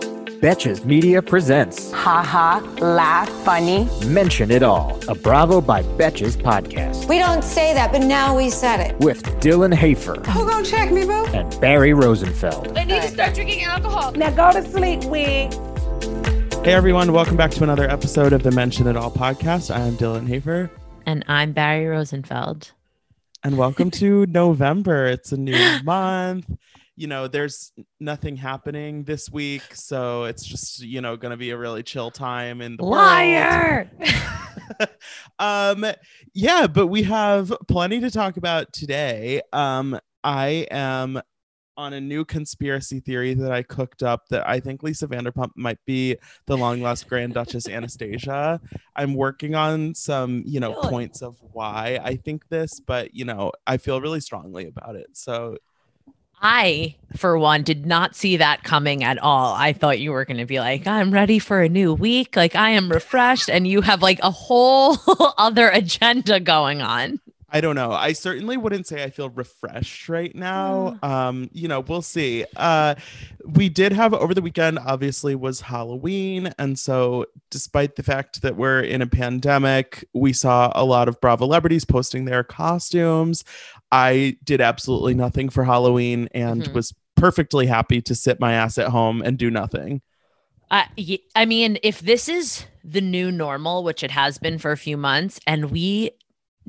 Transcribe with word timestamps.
Betches 0.00 0.84
Media 0.86 1.20
presents 1.20 1.92
Ha 1.92 2.22
ha, 2.22 2.58
laugh, 2.80 3.28
funny. 3.44 3.86
Mention 4.06 4.50
It 4.50 4.62
All, 4.62 4.98
a 5.08 5.14
Bravo 5.14 5.60
by 5.60 5.82
Betches 5.82 6.36
podcast 6.40 7.06
We 7.08 7.18
don't 7.18 7.44
say 7.44 7.74
that, 7.74 7.92
but 7.92 8.02
now 8.02 8.34
we 8.36 8.48
said 8.48 8.80
it. 8.80 8.98
with 9.00 9.22
Dylan 9.40 9.74
Hafer 9.74 10.14
Who 10.30 10.48
gonna 10.48 10.64
check 10.64 10.90
me, 10.90 11.04
boo? 11.04 11.26
and 11.34 11.60
Barry 11.60 11.92
Rosenfeld. 11.92 12.76
I 12.78 12.84
need 12.84 13.02
to 13.02 13.08
start 13.08 13.34
drinking 13.34 13.64
alcohol. 13.64 14.12
Now 14.12 14.30
go 14.30 14.58
to 14.58 14.66
sleep, 14.70 15.04
wig. 15.04 15.52
Hey 16.64 16.72
everyone, 16.72 17.12
welcome 17.12 17.36
back 17.36 17.50
to 17.52 17.62
another 17.64 17.88
episode 17.90 18.32
of 18.32 18.42
the 18.42 18.50
Mention 18.52 18.86
It 18.86 18.96
All 18.96 19.10
podcast. 19.10 19.74
I 19.74 19.80
am 19.80 19.94
Dylan 19.96 20.26
Hafer, 20.26 20.70
And 21.06 21.24
I'm 21.28 21.52
Barry 21.52 21.86
Rosenfeld. 21.86 22.72
and 23.44 23.58
welcome 23.58 23.90
to 23.92 24.24
November. 24.28 25.06
It's 25.06 25.32
a 25.32 25.36
new 25.36 25.58
month. 25.84 26.46
You 27.00 27.06
know, 27.06 27.28
there's 27.28 27.72
nothing 27.98 28.36
happening 28.36 29.04
this 29.04 29.30
week, 29.30 29.62
so 29.72 30.24
it's 30.24 30.44
just 30.44 30.82
you 30.82 31.00
know 31.00 31.16
going 31.16 31.30
to 31.30 31.38
be 31.38 31.48
a 31.48 31.56
really 31.56 31.82
chill 31.82 32.10
time 32.10 32.60
in 32.60 32.76
the 32.76 32.84
Liar! 32.84 33.90
um, 35.38 35.86
yeah, 36.34 36.66
but 36.66 36.88
we 36.88 37.02
have 37.04 37.54
plenty 37.68 38.00
to 38.00 38.10
talk 38.10 38.36
about 38.36 38.74
today. 38.74 39.40
Um, 39.50 39.98
I 40.22 40.66
am 40.70 41.22
on 41.78 41.94
a 41.94 42.00
new 42.02 42.22
conspiracy 42.22 43.00
theory 43.00 43.32
that 43.32 43.50
I 43.50 43.62
cooked 43.62 44.02
up 44.02 44.28
that 44.28 44.46
I 44.46 44.60
think 44.60 44.82
Lisa 44.82 45.08
Vanderpump 45.08 45.52
might 45.56 45.78
be 45.86 46.18
the 46.44 46.58
long 46.58 46.82
lost 46.82 47.08
Grand 47.08 47.32
Duchess 47.32 47.66
Anastasia. 47.70 48.60
I'm 48.94 49.14
working 49.14 49.54
on 49.54 49.94
some, 49.94 50.42
you 50.44 50.60
know, 50.60 50.74
points 50.74 51.22
of 51.22 51.38
why 51.40 51.98
I 52.04 52.16
think 52.16 52.46
this, 52.50 52.78
but 52.78 53.14
you 53.14 53.24
know, 53.24 53.52
I 53.66 53.78
feel 53.78 54.02
really 54.02 54.20
strongly 54.20 54.66
about 54.66 54.96
it. 54.96 55.06
So 55.14 55.56
I, 56.42 56.96
for 57.16 57.38
one, 57.38 57.62
did 57.62 57.86
not 57.86 58.16
see 58.16 58.36
that 58.38 58.62
coming 58.62 59.04
at 59.04 59.18
all. 59.18 59.54
I 59.54 59.72
thought 59.72 60.00
you 60.00 60.12
were 60.12 60.24
going 60.24 60.38
to 60.38 60.46
be 60.46 60.58
like, 60.58 60.86
I'm 60.86 61.10
ready 61.10 61.38
for 61.38 61.60
a 61.60 61.68
new 61.68 61.92
week. 61.92 62.36
Like, 62.36 62.56
I 62.56 62.70
am 62.70 62.90
refreshed. 62.90 63.50
And 63.50 63.66
you 63.66 63.82
have 63.82 64.02
like 64.02 64.20
a 64.22 64.30
whole 64.30 64.96
other 65.38 65.68
agenda 65.68 66.40
going 66.40 66.80
on. 66.80 67.20
I 67.52 67.60
don't 67.60 67.74
know. 67.74 67.90
I 67.90 68.12
certainly 68.12 68.56
wouldn't 68.56 68.86
say 68.86 69.02
I 69.02 69.10
feel 69.10 69.28
refreshed 69.28 70.08
right 70.08 70.32
now. 70.34 70.96
Um, 71.02 71.50
you 71.52 71.66
know, 71.66 71.80
we'll 71.80 72.00
see. 72.00 72.44
Uh 72.56 72.94
we 73.44 73.68
did 73.68 73.92
have 73.92 74.14
over 74.14 74.34
the 74.34 74.42
weekend 74.42 74.78
obviously 74.78 75.34
was 75.34 75.60
Halloween 75.60 76.52
and 76.58 76.78
so 76.78 77.24
despite 77.48 77.96
the 77.96 78.02
fact 78.02 78.42
that 78.42 78.54
we're 78.54 78.82
in 78.82 79.02
a 79.02 79.06
pandemic, 79.06 80.06
we 80.12 80.32
saw 80.32 80.70
a 80.76 80.84
lot 80.84 81.08
of 81.08 81.20
Bravo 81.20 81.46
celebrities 81.46 81.84
posting 81.84 82.26
their 82.26 82.44
costumes. 82.44 83.42
I 83.92 84.36
did 84.44 84.60
absolutely 84.60 85.14
nothing 85.14 85.48
for 85.48 85.64
Halloween 85.64 86.28
and 86.32 86.62
Mhm. 86.62 86.74
was 86.74 86.94
perfectly 87.16 87.66
happy 87.66 88.00
to 88.02 88.14
sit 88.14 88.40
my 88.40 88.52
ass 88.54 88.78
at 88.78 88.88
home 88.88 89.22
and 89.22 89.36
do 89.36 89.50
nothing. 89.50 90.00
I, 90.70 90.86
I 91.34 91.44
mean, 91.46 91.78
if 91.82 92.00
this 92.00 92.28
is 92.28 92.64
the 92.84 93.00
new 93.00 93.32
normal, 93.32 93.82
which 93.82 94.02
it 94.04 94.12
has 94.12 94.38
been 94.38 94.58
for 94.58 94.70
a 94.70 94.76
few 94.76 94.96
months, 94.96 95.40
and 95.46 95.70
we 95.70 96.12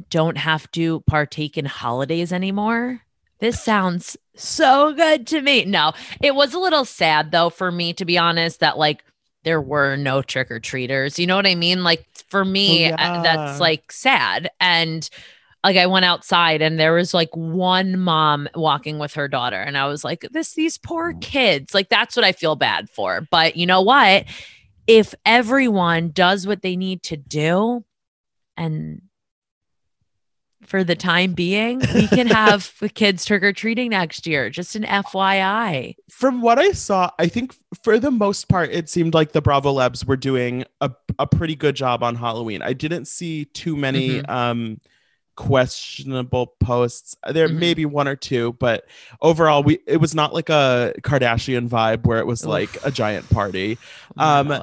don't 0.09 0.38
have 0.38 0.69
to 0.72 1.02
partake 1.02 1.58
in 1.58 1.66
holidays 1.66 2.33
anymore, 2.33 3.02
this 3.39 3.61
sounds 3.61 4.18
so 4.35 4.94
good 4.94 5.28
to 5.28 5.41
me. 5.41 5.66
No, 5.66 5.94
it 6.22 6.34
was 6.34 6.53
a 6.53 6.59
little 6.59 6.85
sad 6.85 7.31
though 7.31 7.50
for 7.50 7.72
me, 7.72 7.94
to 7.94 8.06
be 8.06 8.18
honest, 8.18 8.59
that 8.59 8.78
like 8.78 9.03
there 9.44 9.62
were 9.62 9.95
no 9.95 10.22
trick 10.22 10.50
or 10.51 10.59
treaters. 10.59 11.19
You 11.19 11.28
know 11.28 11.35
what 11.35 11.47
I 11.47 11.56
mean? 11.56 11.84
Like 11.84 12.06
for 12.29 12.44
me, 12.44 12.85
Oh, 12.85 12.95
yeah. 12.97 13.22
that's 13.24 13.59
like 13.59 13.91
sad. 13.91 14.50
And 14.59 15.07
like 15.63 15.77
I 15.77 15.85
went 15.85 16.05
outside 16.05 16.61
and 16.61 16.79
there 16.79 16.94
was 16.94 17.13
like 17.13 17.29
one 17.33 17.99
mom 17.99 18.49
walking 18.55 18.99
with 18.99 19.13
her 19.13 19.27
daughter 19.27 19.57
and 19.57 19.77
I 19.77 19.88
was 19.88 20.03
like 20.03 20.25
this 20.31 20.53
these 20.53 20.77
poor 20.77 21.13
kids. 21.22 21.73
Like 21.73 21.89
that's 21.89 22.16
what 22.16 22.25
I 22.25 22.31
feel 22.31 22.55
bad 22.55 22.89
for 22.89 23.27
but 23.29 23.55
you 23.55 23.66
know 23.66 23.81
what? 23.81 24.25
If 24.88 25.13
everyone 25.25 26.09
does 26.09 26.47
what 26.47 26.61
they 26.61 26.75
need 26.75 27.03
to 27.03 27.17
do 27.17 27.85
and 28.57 29.03
for 30.66 30.83
the 30.83 30.95
time 30.95 31.33
being 31.33 31.79
we 31.94 32.07
can 32.07 32.27
have 32.27 32.73
the 32.79 32.89
kids 32.89 33.25
trick 33.25 33.44
or 33.44 33.51
treating 33.51 33.89
next 33.89 34.27
year 34.27 34.50
just 34.50 34.75
an 34.75 34.83
FYI 34.83 35.95
from 36.09 36.41
what 36.41 36.59
I 36.59 36.71
saw, 36.71 37.09
I 37.17 37.27
think 37.27 37.55
for 37.83 37.97
the 37.97 38.11
most 38.11 38.47
part, 38.47 38.71
it 38.71 38.89
seemed 38.89 39.13
like 39.13 39.31
the 39.31 39.41
Bravolebs 39.41 40.05
were 40.05 40.17
doing 40.17 40.66
a, 40.81 40.91
a 41.17 41.25
pretty 41.25 41.55
good 41.55 41.75
job 41.75 42.03
on 42.03 42.16
Halloween. 42.16 42.61
I 42.61 42.73
didn't 42.73 43.05
see 43.05 43.45
too 43.45 43.75
many 43.75 44.23
um 44.25 44.79
questionable 45.36 46.56
posts. 46.59 47.16
There 47.31 47.47
Mhm. 47.50 47.59
may 47.59 47.74
be 47.74 47.86
one 47.86 48.08
or 48.08 48.16
two, 48.16 48.53
but 48.59 48.86
overall, 49.22 49.64
we 49.64 49.80
it 49.88 49.97
was 49.97 50.14
not 50.16 50.34
like 50.34 50.50
a 50.50 50.94
Kardashian 51.02 51.68
vibe 51.69 52.06
where 52.06 52.19
it 52.19 52.28
was 52.28 52.44
Oof. 52.44 52.50
like 52.50 52.86
a 52.86 52.92
giant 52.92 53.30
party. 53.30 53.78
Oh 54.18 54.40
Um. 54.42 54.62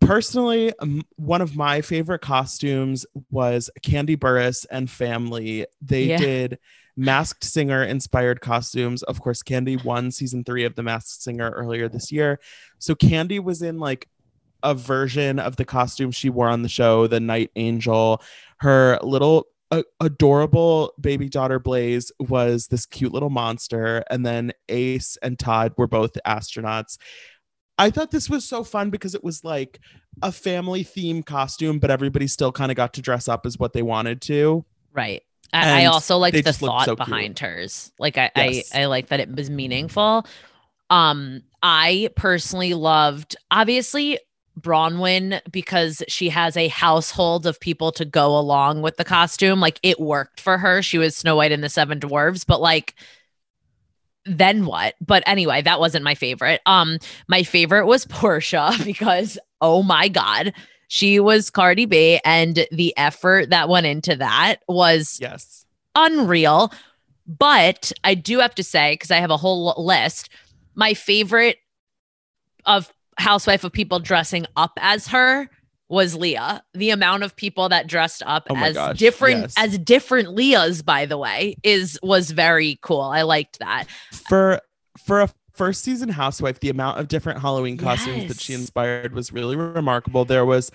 Personally, 0.00 0.72
um, 0.78 1.02
one 1.16 1.40
of 1.42 1.56
my 1.56 1.80
favorite 1.80 2.20
costumes 2.20 3.04
was 3.30 3.68
Kandi 3.82 4.16
Burruss 4.16 4.64
and 4.70 4.88
family. 4.88 5.66
They 5.82 6.04
Yeah. 6.04 6.18
did 6.18 6.58
masked 6.96 7.42
singer 7.44 7.82
inspired 7.82 8.40
costumes. 8.40 9.02
Of 9.02 9.20
course, 9.20 9.42
Kandi 9.42 9.82
won 9.84 10.10
season 10.12 10.44
three 10.44 10.64
of 10.64 10.76
The 10.76 10.82
Masked 10.84 11.20
Singer 11.22 11.50
earlier 11.50 11.88
this 11.88 12.12
year. 12.12 12.38
So 12.78 12.94
Kandi 12.94 13.42
was 13.42 13.60
in 13.60 13.78
like 13.78 14.08
a 14.62 14.72
version 14.74 15.38
of 15.40 15.56
the 15.56 15.64
costume 15.64 16.10
she 16.12 16.30
wore 16.30 16.48
on 16.48 16.62
the 16.62 16.68
show, 16.68 17.06
the 17.08 17.20
Night 17.20 17.50
Angel. 17.56 18.22
Her 18.58 18.98
little 19.02 19.46
a- 19.70 19.84
adorable 20.00 20.92
baby 21.00 21.28
daughter 21.28 21.58
Blaze 21.58 22.10
was 22.18 22.68
this 22.68 22.86
cute 22.86 23.12
little 23.12 23.30
monster, 23.30 24.04
and 24.10 24.24
then 24.24 24.52
Ace 24.68 25.16
and 25.22 25.38
Todd 25.38 25.74
were 25.76 25.86
both 25.86 26.12
astronauts. 26.26 26.98
I 27.78 27.90
thought 27.90 28.10
this 28.10 28.28
was 28.28 28.44
so 28.44 28.64
fun 28.64 28.90
because 28.90 29.14
it 29.14 29.22
was 29.22 29.44
like 29.44 29.78
a 30.22 30.32
family 30.32 30.82
theme 30.82 31.22
costume, 31.22 31.78
but 31.78 31.90
everybody 31.90 32.26
still 32.26 32.50
kind 32.50 32.72
of 32.72 32.76
got 32.76 32.94
to 32.94 33.02
dress 33.02 33.28
up 33.28 33.46
as 33.46 33.58
what 33.58 33.72
they 33.72 33.82
wanted 33.82 34.20
to. 34.22 34.64
Right. 34.92 35.22
I, 35.52 35.82
I 35.82 35.84
also 35.86 36.18
like 36.18 36.34
they 36.34 36.42
the 36.42 36.52
thought 36.52 36.84
so 36.84 36.96
cute. 36.96 37.06
behind 37.06 37.38
hers. 37.38 37.92
Like 37.98 38.18
I, 38.18 38.30
Yes. 38.36 38.74
I 38.74 38.82
I 38.82 38.86
like 38.86 39.08
that 39.08 39.20
it 39.20 39.34
was 39.34 39.48
meaningful. 39.48 40.26
Um, 40.90 41.42
I 41.62 42.10
personally 42.16 42.74
loved 42.74 43.36
obviously 43.50 44.18
Braunwyn 44.60 45.40
because 45.50 46.02
she 46.08 46.28
has 46.28 46.56
a 46.56 46.68
household 46.68 47.46
of 47.46 47.60
people 47.60 47.92
to 47.92 48.04
go 48.04 48.36
along 48.38 48.82
with 48.82 48.96
the 48.96 49.04
costume. 49.04 49.60
Like 49.60 49.78
it 49.82 50.00
worked 50.00 50.40
for 50.40 50.58
her. 50.58 50.82
She 50.82 50.98
was 50.98 51.16
Snow 51.16 51.36
White 51.36 51.52
and 51.52 51.62
the 51.64 51.68
Seven 51.68 52.00
Dwarves, 52.00 52.44
but 52.46 52.60
like 52.60 52.94
then 54.24 54.66
what? 54.66 54.94
But 55.00 55.22
anyway, 55.26 55.62
that 55.62 55.80
wasn't 55.80 56.04
my 56.04 56.14
favorite. 56.14 56.60
Um, 56.66 56.98
my 57.28 57.42
favorite 57.42 57.86
was 57.86 58.04
Porsha 58.06 58.84
because 58.84 59.38
oh 59.60 59.82
my 59.82 60.08
god, 60.08 60.52
she 60.88 61.20
was 61.20 61.50
Cardi 61.50 61.84
B, 61.86 62.20
and 62.24 62.66
the 62.70 62.94
effort 62.96 63.50
that 63.50 63.68
went 63.68 63.86
into 63.86 64.16
that 64.16 64.56
was 64.68 65.18
Yes. 65.20 65.64
unreal. 65.94 66.72
But 67.26 67.92
I 68.04 68.14
do 68.14 68.38
have 68.38 68.54
to 68.54 68.62
say, 68.62 68.94
because 68.94 69.10
I 69.10 69.16
have 69.18 69.30
a 69.30 69.36
whole 69.36 69.74
list, 69.76 70.30
my 70.74 70.94
favorite 70.94 71.58
of 72.64 72.90
housewife 73.18 73.64
of 73.64 73.72
people 73.72 73.98
dressing 73.98 74.46
up 74.56 74.72
as 74.78 75.08
her 75.08 75.48
was 75.88 76.14
Leah. 76.14 76.62
The 76.74 76.90
amount 76.90 77.22
of 77.22 77.34
people 77.34 77.68
that 77.70 77.86
dressed 77.86 78.22
up 78.26 78.46
Oh 78.50 78.56
as 78.56 78.74
gosh, 78.74 78.98
different 78.98 79.40
yes. 79.42 79.54
as 79.56 79.78
different 79.78 80.28
Leahs, 80.28 80.82
by 80.82 81.06
the 81.06 81.18
way, 81.18 81.56
is 81.62 81.98
was 82.02 82.30
very 82.30 82.78
cool. 82.82 83.00
I 83.00 83.22
liked 83.22 83.58
that. 83.58 83.86
For 84.28 84.60
for 84.98 85.22
a 85.22 85.28
first 85.52 85.82
season 85.82 86.08
housewife, 86.08 86.60
the 86.60 86.70
amount 86.70 87.00
of 87.00 87.08
different 87.08 87.40
Halloween 87.40 87.76
costumes 87.76 88.28
that 88.28 88.40
she 88.40 88.54
inspired 88.54 89.12
was 89.12 89.32
really 89.32 89.56
remarkable. 89.56 90.24
There 90.24 90.44
was 90.44 90.70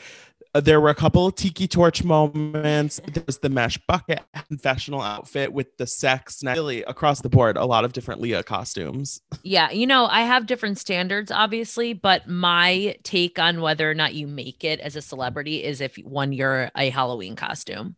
there 0.53 0.79
were 0.79 0.89
a 0.89 0.95
couple 0.95 1.25
of 1.25 1.35
tiki 1.35 1.67
torch 1.67 2.03
moments. 2.03 3.01
There 3.11 3.23
was 3.25 3.39
the 3.39 3.49
mesh 3.49 3.77
bucket 3.87 4.21
confessional 4.47 5.01
outfit 5.01 5.51
with 5.51 5.75
the 5.77 5.87
sex. 5.87 6.43
Really, 6.43 6.83
across 6.83 7.21
the 7.21 7.29
board, 7.29 7.57
a 7.57 7.65
lot 7.65 7.85
of 7.85 7.93
different 7.93 8.21
Leah 8.21 8.43
costumes. 8.43 9.21
Yeah, 9.45 9.71
you 9.71 9.85
know, 9.85 10.05
I 10.05 10.21
have 10.21 10.45
different 10.45 10.77
standards, 10.77 11.29
obviously, 11.29 11.91
but 11.91 12.29
my 12.29 12.95
take 13.03 13.39
on 13.39 13.59
whether 13.59 13.89
or 13.89 13.93
not 13.93 14.13
you 14.13 14.25
make 14.25 14.63
it 14.63 14.79
as 14.79 14.95
a 14.95 15.01
celebrity 15.01 15.61
is 15.61 15.81
if 15.81 15.97
one 15.97 16.31
you're 16.31 16.71
a 16.77 16.89
Halloween 16.89 17.35
costume. 17.35 17.97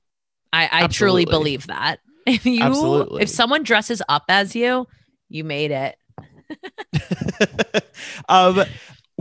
I, 0.52 0.70
I 0.72 0.88
truly 0.88 1.26
believe 1.26 1.68
that. 1.68 2.00
If 2.28 2.44
you 2.48 2.64
Absolutely. 2.64 3.22
if 3.22 3.30
someone 3.30 3.62
dresses 3.62 4.02
up 4.10 4.24
as 4.30 4.56
you, 4.56 4.88
you 5.30 5.44
made 5.44 5.70
it. 5.70 5.96
um, 8.28 8.64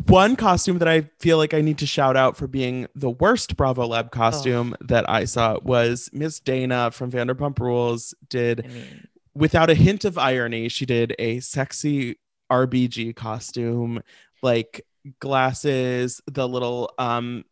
one 0.06 0.36
costume 0.36 0.78
that 0.78 0.88
I 0.88 1.02
feel 1.18 1.38
like 1.38 1.54
I 1.54 1.60
need 1.60 1.78
to 1.78 1.86
shout 1.86 2.16
out 2.16 2.36
for 2.36 2.46
being 2.46 2.86
the 2.94 3.10
worst 3.10 3.56
Bravoleb 3.56 4.10
costume 4.10 4.74
oh. 4.80 4.84
that 4.86 5.08
I 5.08 5.24
saw 5.24 5.58
was 5.62 6.10
Miss 6.12 6.40
Dayna 6.40 6.92
from 6.92 7.10
Vanderpump 7.10 7.58
Rules 7.58 8.14
did 8.28 8.64
I 8.64 8.68
mean, 8.68 9.08
without 9.34 9.70
a 9.70 9.74
hint 9.74 10.04
of 10.04 10.18
irony, 10.18 10.68
she 10.68 10.86
did 10.86 11.14
a 11.18 11.40
sexy 11.40 12.18
RBG 12.50 13.16
costume, 13.16 14.02
like 14.42 14.86
glasses, 15.20 16.20
the 16.26 16.48
little 16.48 16.92
um 16.98 17.44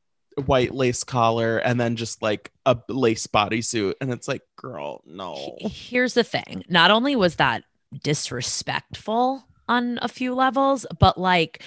white 0.46 0.74
lace 0.74 1.04
collar, 1.04 1.58
and 1.58 1.80
then 1.80 1.96
just 1.96 2.22
like 2.22 2.50
a 2.64 2.78
lace 2.88 3.26
bodysuit. 3.26 3.94
And 4.00 4.12
it's 4.12 4.28
like, 4.28 4.42
girl, 4.56 5.02
no. 5.04 5.56
Here's 5.60 6.14
the 6.14 6.24
thing. 6.24 6.64
Not 6.68 6.90
only 6.90 7.16
was 7.16 7.36
that 7.36 7.64
disrespectful 8.02 9.44
on 9.68 9.98
a 10.02 10.08
few 10.08 10.34
levels, 10.34 10.86
but 10.98 11.18
like 11.18 11.62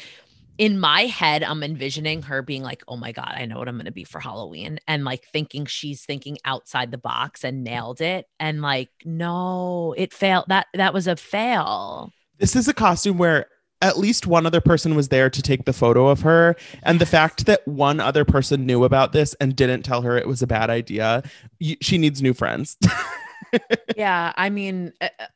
in 0.58 0.80
my 0.80 1.02
head, 1.02 1.44
I'm 1.44 1.64
envisioning 1.64 2.22
her 2.24 2.42
being 2.42 2.64
like, 2.64 2.84
oh 2.88 2.98
my 2.98 3.12
God, 3.12 3.34
I 3.36 3.46
know 3.46 3.58
what 3.58 3.68
I'm 3.68 3.76
going 3.76 3.86
to 3.86 3.92
be 3.92 4.04
for 4.04 4.20
Halloween. 4.20 4.80
And 4.88 5.04
like 5.04 5.26
thinking 5.32 5.66
she's 5.66 6.06
thinking 6.06 6.38
outside 6.46 6.92
the 6.92 6.98
box 6.98 7.44
and 7.44 7.64
nailed 7.64 8.02
it. 8.02 8.28
And 8.40 8.62
like, 8.62 8.90
no, 9.04 9.94
it 9.98 10.14
failed. 10.14 10.46
That, 10.48 10.68
that 10.74 10.94
was 10.94 11.08
a 11.08 11.16
fail. 11.16 12.12
This 12.38 12.56
is 12.56 12.68
a 12.68 12.74
costume 12.74 13.18
where 13.18 13.48
at 13.82 13.98
least 13.98 14.26
one 14.26 14.46
other 14.46 14.62
person 14.62 14.96
was 14.96 15.10
there 15.10 15.30
to 15.30 15.42
take 15.42 15.66
the 15.66 15.74
photo 15.74 16.08
of 16.08 16.22
her. 16.22 16.56
And 16.84 17.00
the 17.00 17.06
fact 17.06 17.46
that 17.46 17.68
one 17.68 18.00
other 18.00 18.24
person 18.24 18.66
knew 18.66 18.84
about 18.86 19.12
this 19.12 19.34
and 19.36 19.56
didn't 19.56 19.84
tell 19.84 20.02
her 20.04 20.18
it 20.18 20.28
was 20.28 20.42
a 20.42 20.48
bad 20.48 20.70
idea, 20.70 21.24
she 21.82 21.98
needs 21.98 22.22
new 22.22 22.34
friends. 22.34 22.78
yeah. 23.98 24.32
I 24.38 24.50
mean, 24.50 24.94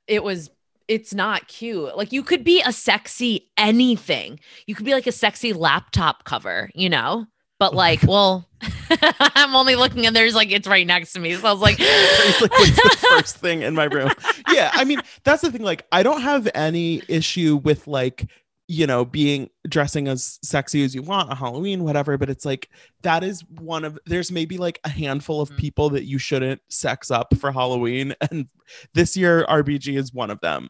it 0.07 0.23
was 0.23 0.49
it's 0.89 1.13
not 1.13 1.47
cute. 1.47 1.95
Like 1.95 2.11
you 2.11 2.23
could 2.23 2.43
be 2.43 2.61
a 2.65 2.73
sexy 2.73 3.49
anything. 3.57 4.39
You 4.65 4.75
could 4.75 4.85
be 4.85 4.93
like 4.93 5.07
a 5.07 5.11
sexy 5.11 5.53
laptop 5.53 6.25
cover, 6.25 6.69
you 6.73 6.89
know? 6.89 7.27
But 7.59 7.75
like, 7.75 8.01
well, 8.07 8.49
I'm 8.89 9.55
only 9.55 9.75
looking 9.75 10.05
and 10.05 10.15
there's 10.15 10.35
like 10.35 10.51
it's 10.51 10.67
right 10.67 10.85
next 10.85 11.13
to 11.13 11.19
me. 11.19 11.35
So 11.35 11.47
I 11.47 11.53
was 11.53 11.61
like, 11.61 11.77
it's 11.79 12.41
like 12.41 12.51
the 12.51 13.07
first 13.09 13.37
thing 13.37 13.61
in 13.61 13.75
my 13.75 13.85
room. 13.85 14.11
Yeah, 14.51 14.71
I 14.73 14.83
mean, 14.83 15.01
that's 15.23 15.43
the 15.43 15.51
thing. 15.51 15.61
Like, 15.61 15.85
I 15.91 16.03
don't 16.03 16.21
have 16.21 16.49
any 16.55 17.03
issue 17.07 17.57
with 17.57 17.87
like 17.87 18.27
you 18.71 18.85
know, 18.85 19.03
being 19.03 19.49
dressing 19.67 20.07
as 20.07 20.37
sexy 20.43 20.83
as 20.83 20.93
you 20.93 21.01
want 21.01 21.27
on 21.31 21.35
Halloween, 21.35 21.83
whatever. 21.83 22.19
But 22.19 22.29
it's 22.29 22.45
like 22.45 22.69
that 23.01 23.23
is 23.23 23.43
one 23.59 23.83
of 23.83 23.97
there's 24.05 24.31
maybe 24.31 24.59
like 24.59 24.79
a 24.83 24.89
handful 24.89 25.41
of 25.41 25.49
mm-hmm. 25.49 25.57
people 25.57 25.89
that 25.89 26.05
you 26.05 26.19
shouldn't 26.19 26.61
sex 26.69 27.09
up 27.09 27.35
for 27.37 27.51
Halloween. 27.51 28.15
And 28.29 28.47
this 28.93 29.17
year 29.17 29.43
RBG 29.49 29.97
is 29.97 30.13
one 30.13 30.29
of 30.29 30.39
them. 30.41 30.69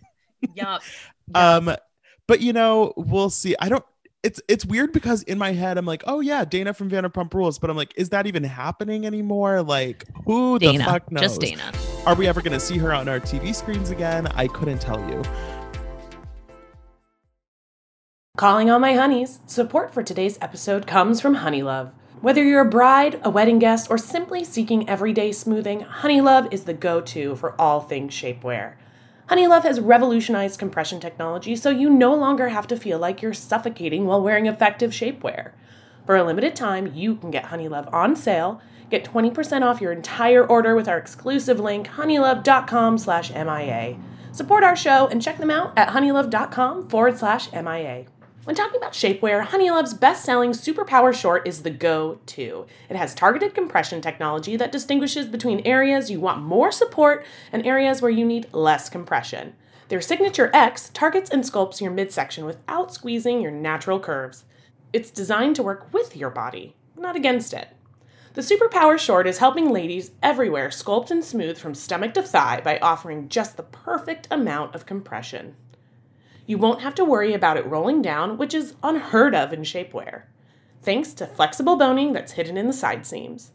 yep. 0.54 0.80
Um, 1.34 1.74
but 2.28 2.40
you 2.40 2.52
know, 2.52 2.92
we'll 2.96 3.30
see. 3.30 3.56
I 3.58 3.68
don't 3.68 3.84
it's 4.22 4.40
it's 4.46 4.64
weird 4.64 4.92
because 4.92 5.24
in 5.24 5.36
my 5.36 5.50
head 5.50 5.76
I'm 5.76 5.86
like, 5.86 6.04
oh 6.06 6.20
yeah, 6.20 6.44
Dayna 6.44 6.76
from 6.76 6.88
Vanderpump 6.88 7.34
Rules, 7.34 7.58
but 7.58 7.68
I'm 7.68 7.76
like, 7.76 7.92
is 7.96 8.10
that 8.10 8.28
even 8.28 8.44
happening 8.44 9.06
anymore? 9.06 9.62
Like, 9.62 10.04
who 10.24 10.60
Dayna, 10.60 10.78
the 10.78 10.84
fuck 10.84 11.10
knows? 11.10 11.22
Just 11.22 11.40
Dayna. 11.40 12.06
Are 12.06 12.14
we 12.14 12.28
ever 12.28 12.40
gonna 12.40 12.60
see 12.60 12.78
her 12.78 12.92
on 12.92 13.08
our 13.08 13.18
TV 13.18 13.52
screens 13.52 13.90
again? 13.90 14.28
I 14.28 14.46
couldn't 14.46 14.80
tell 14.80 15.00
you. 15.10 15.22
Calling 18.40 18.70
all 18.70 18.78
my 18.78 18.94
honeys, 18.94 19.40
support 19.44 19.92
for 19.92 20.02
today's 20.02 20.38
episode 20.40 20.86
comes 20.86 21.20
from 21.20 21.36
Honeylove. 21.36 21.90
Whether 22.22 22.42
you're 22.42 22.62
a 22.62 22.70
bride, 22.70 23.20
a 23.22 23.28
wedding 23.28 23.58
guest, 23.58 23.90
or 23.90 23.98
simply 23.98 24.44
seeking 24.44 24.88
everyday 24.88 25.30
smoothing, 25.30 25.80
Honeylove 25.80 26.50
is 26.50 26.64
the 26.64 26.72
go 26.72 27.02
to 27.02 27.36
for 27.36 27.54
all 27.60 27.82
things 27.82 28.14
shapewear. 28.14 28.76
Honeylove 29.28 29.64
has 29.64 29.78
revolutionized 29.78 30.58
compression 30.58 31.00
technology 31.00 31.54
so 31.54 31.68
you 31.68 31.90
no 31.90 32.14
longer 32.14 32.48
have 32.48 32.66
to 32.68 32.78
feel 32.78 32.98
like 32.98 33.20
you're 33.20 33.34
suffocating 33.34 34.06
while 34.06 34.22
wearing 34.22 34.46
effective 34.46 34.92
shapewear. 34.92 35.50
For 36.06 36.16
a 36.16 36.24
limited 36.24 36.56
time, 36.56 36.94
you 36.94 37.16
can 37.16 37.30
get 37.30 37.44
Honeylove 37.44 37.92
on 37.92 38.16
sale. 38.16 38.62
Get 38.88 39.04
20% 39.04 39.60
off 39.60 39.82
your 39.82 39.92
entire 39.92 40.46
order 40.46 40.74
with 40.74 40.88
our 40.88 40.96
exclusive 40.96 41.60
link, 41.60 41.88
honeylove.com 41.88 42.96
slash 42.96 43.30
MIA. 43.34 43.98
Support 44.32 44.64
our 44.64 44.76
show 44.76 45.08
and 45.08 45.20
check 45.20 45.36
them 45.36 45.50
out 45.50 45.74
at 45.76 45.90
honeylove.com 45.90 46.88
forward 46.88 47.18
slash 47.18 47.52
MIA. 47.52 48.06
When 48.44 48.56
talking 48.56 48.78
about 48.78 48.94
shapewear, 48.94 49.44
Honeylove's 49.44 49.92
best 49.92 50.24
selling 50.24 50.52
Superpower 50.52 51.14
Short 51.14 51.46
is 51.46 51.62
the 51.62 51.70
go 51.70 52.20
to. 52.24 52.64
It 52.88 52.96
has 52.96 53.14
targeted 53.14 53.54
compression 53.54 54.00
technology 54.00 54.56
that 54.56 54.72
distinguishes 54.72 55.26
between 55.26 55.60
areas 55.66 56.10
you 56.10 56.20
want 56.20 56.40
more 56.40 56.72
support 56.72 57.26
and 57.52 57.66
areas 57.66 58.00
where 58.00 58.10
you 58.10 58.24
need 58.24 58.50
less 58.54 58.88
compression. 58.88 59.54
Their 59.88 60.00
Signature 60.00 60.50
X 60.54 60.88
targets 60.94 61.28
and 61.28 61.44
sculpts 61.44 61.82
your 61.82 61.90
midsection 61.90 62.46
without 62.46 62.94
squeezing 62.94 63.42
your 63.42 63.50
natural 63.50 64.00
curves. 64.00 64.44
It's 64.94 65.10
designed 65.10 65.54
to 65.56 65.62
work 65.62 65.92
with 65.92 66.16
your 66.16 66.30
body, 66.30 66.74
not 66.96 67.16
against 67.16 67.52
it. 67.52 67.68
The 68.32 68.40
Superpower 68.40 68.98
Short 68.98 69.26
is 69.26 69.36
helping 69.36 69.70
ladies 69.70 70.12
everywhere 70.22 70.70
sculpt 70.70 71.10
and 71.10 71.22
smooth 71.22 71.58
from 71.58 71.74
stomach 71.74 72.14
to 72.14 72.22
thigh 72.22 72.62
by 72.62 72.78
offering 72.78 73.28
just 73.28 73.58
the 73.58 73.64
perfect 73.64 74.28
amount 74.30 74.74
of 74.74 74.86
compression. 74.86 75.56
You 76.46 76.58
won't 76.58 76.82
have 76.82 76.94
to 76.96 77.04
worry 77.04 77.34
about 77.34 77.56
it 77.56 77.66
rolling 77.66 78.02
down, 78.02 78.36
which 78.36 78.54
is 78.54 78.74
unheard 78.82 79.34
of 79.34 79.52
in 79.52 79.62
shapewear, 79.62 80.22
thanks 80.82 81.12
to 81.14 81.26
flexible 81.26 81.76
boning 81.76 82.12
that's 82.12 82.32
hidden 82.32 82.56
in 82.56 82.66
the 82.66 82.72
side 82.72 83.06
seams. 83.06 83.52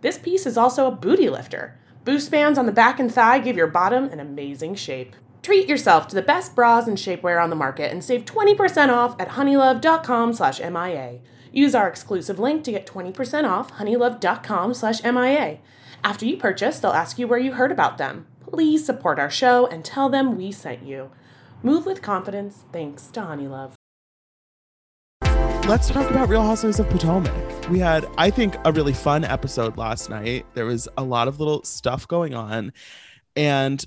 This 0.00 0.18
piece 0.18 0.46
is 0.46 0.56
also 0.56 0.86
a 0.86 0.94
booty 0.94 1.28
lifter. 1.28 1.78
Boost 2.04 2.30
bands 2.30 2.58
on 2.58 2.66
the 2.66 2.72
back 2.72 3.00
and 3.00 3.12
thigh 3.12 3.38
give 3.38 3.56
your 3.56 3.66
bottom 3.66 4.04
an 4.04 4.20
amazing 4.20 4.74
shape. 4.74 5.16
Treat 5.42 5.68
yourself 5.68 6.08
to 6.08 6.14
the 6.14 6.22
best 6.22 6.54
bras 6.54 6.86
and 6.86 6.98
shapewear 6.98 7.42
on 7.42 7.50
the 7.50 7.56
market 7.56 7.92
and 7.92 8.02
save 8.02 8.24
20% 8.24 8.88
off 8.88 9.14
at 9.20 9.30
honeylove.com 9.30 10.32
slash 10.32 10.60
MIA. 10.60 11.20
Use 11.52 11.74
our 11.74 11.88
exclusive 11.88 12.38
link 12.38 12.64
to 12.64 12.72
get 12.72 12.86
20% 12.86 13.44
off 13.44 13.72
honeylove.com 13.72 14.74
slash 14.74 15.02
MIA. 15.02 15.58
After 16.04 16.26
you 16.26 16.36
purchase, 16.36 16.78
they'll 16.78 16.90
ask 16.90 17.18
you 17.18 17.26
where 17.26 17.38
you 17.38 17.52
heard 17.52 17.72
about 17.72 17.96
them. 17.96 18.26
Please 18.40 18.84
support 18.84 19.18
our 19.18 19.30
show 19.30 19.66
and 19.66 19.84
tell 19.84 20.08
them 20.08 20.36
we 20.36 20.52
sent 20.52 20.82
you. 20.82 21.10
Move 21.66 21.84
with 21.84 22.00
confidence 22.00 22.62
thanks 22.72 23.08
to 23.08 23.18
Honeylove. 23.18 23.72
Let's 25.66 25.88
talk 25.88 26.08
about 26.08 26.28
Real 26.28 26.44
Housewives 26.44 26.78
of 26.78 26.88
Potomac. 26.88 27.68
We 27.68 27.80
had, 27.80 28.06
I 28.16 28.30
think, 28.30 28.54
a 28.64 28.70
really 28.70 28.92
fun 28.92 29.24
episode 29.24 29.76
last 29.76 30.08
night. 30.08 30.46
There 30.54 30.66
was 30.66 30.86
a 30.96 31.02
lot 31.02 31.26
of 31.26 31.40
little 31.40 31.64
stuff 31.64 32.06
going 32.06 32.34
on. 32.34 32.72
And 33.34 33.84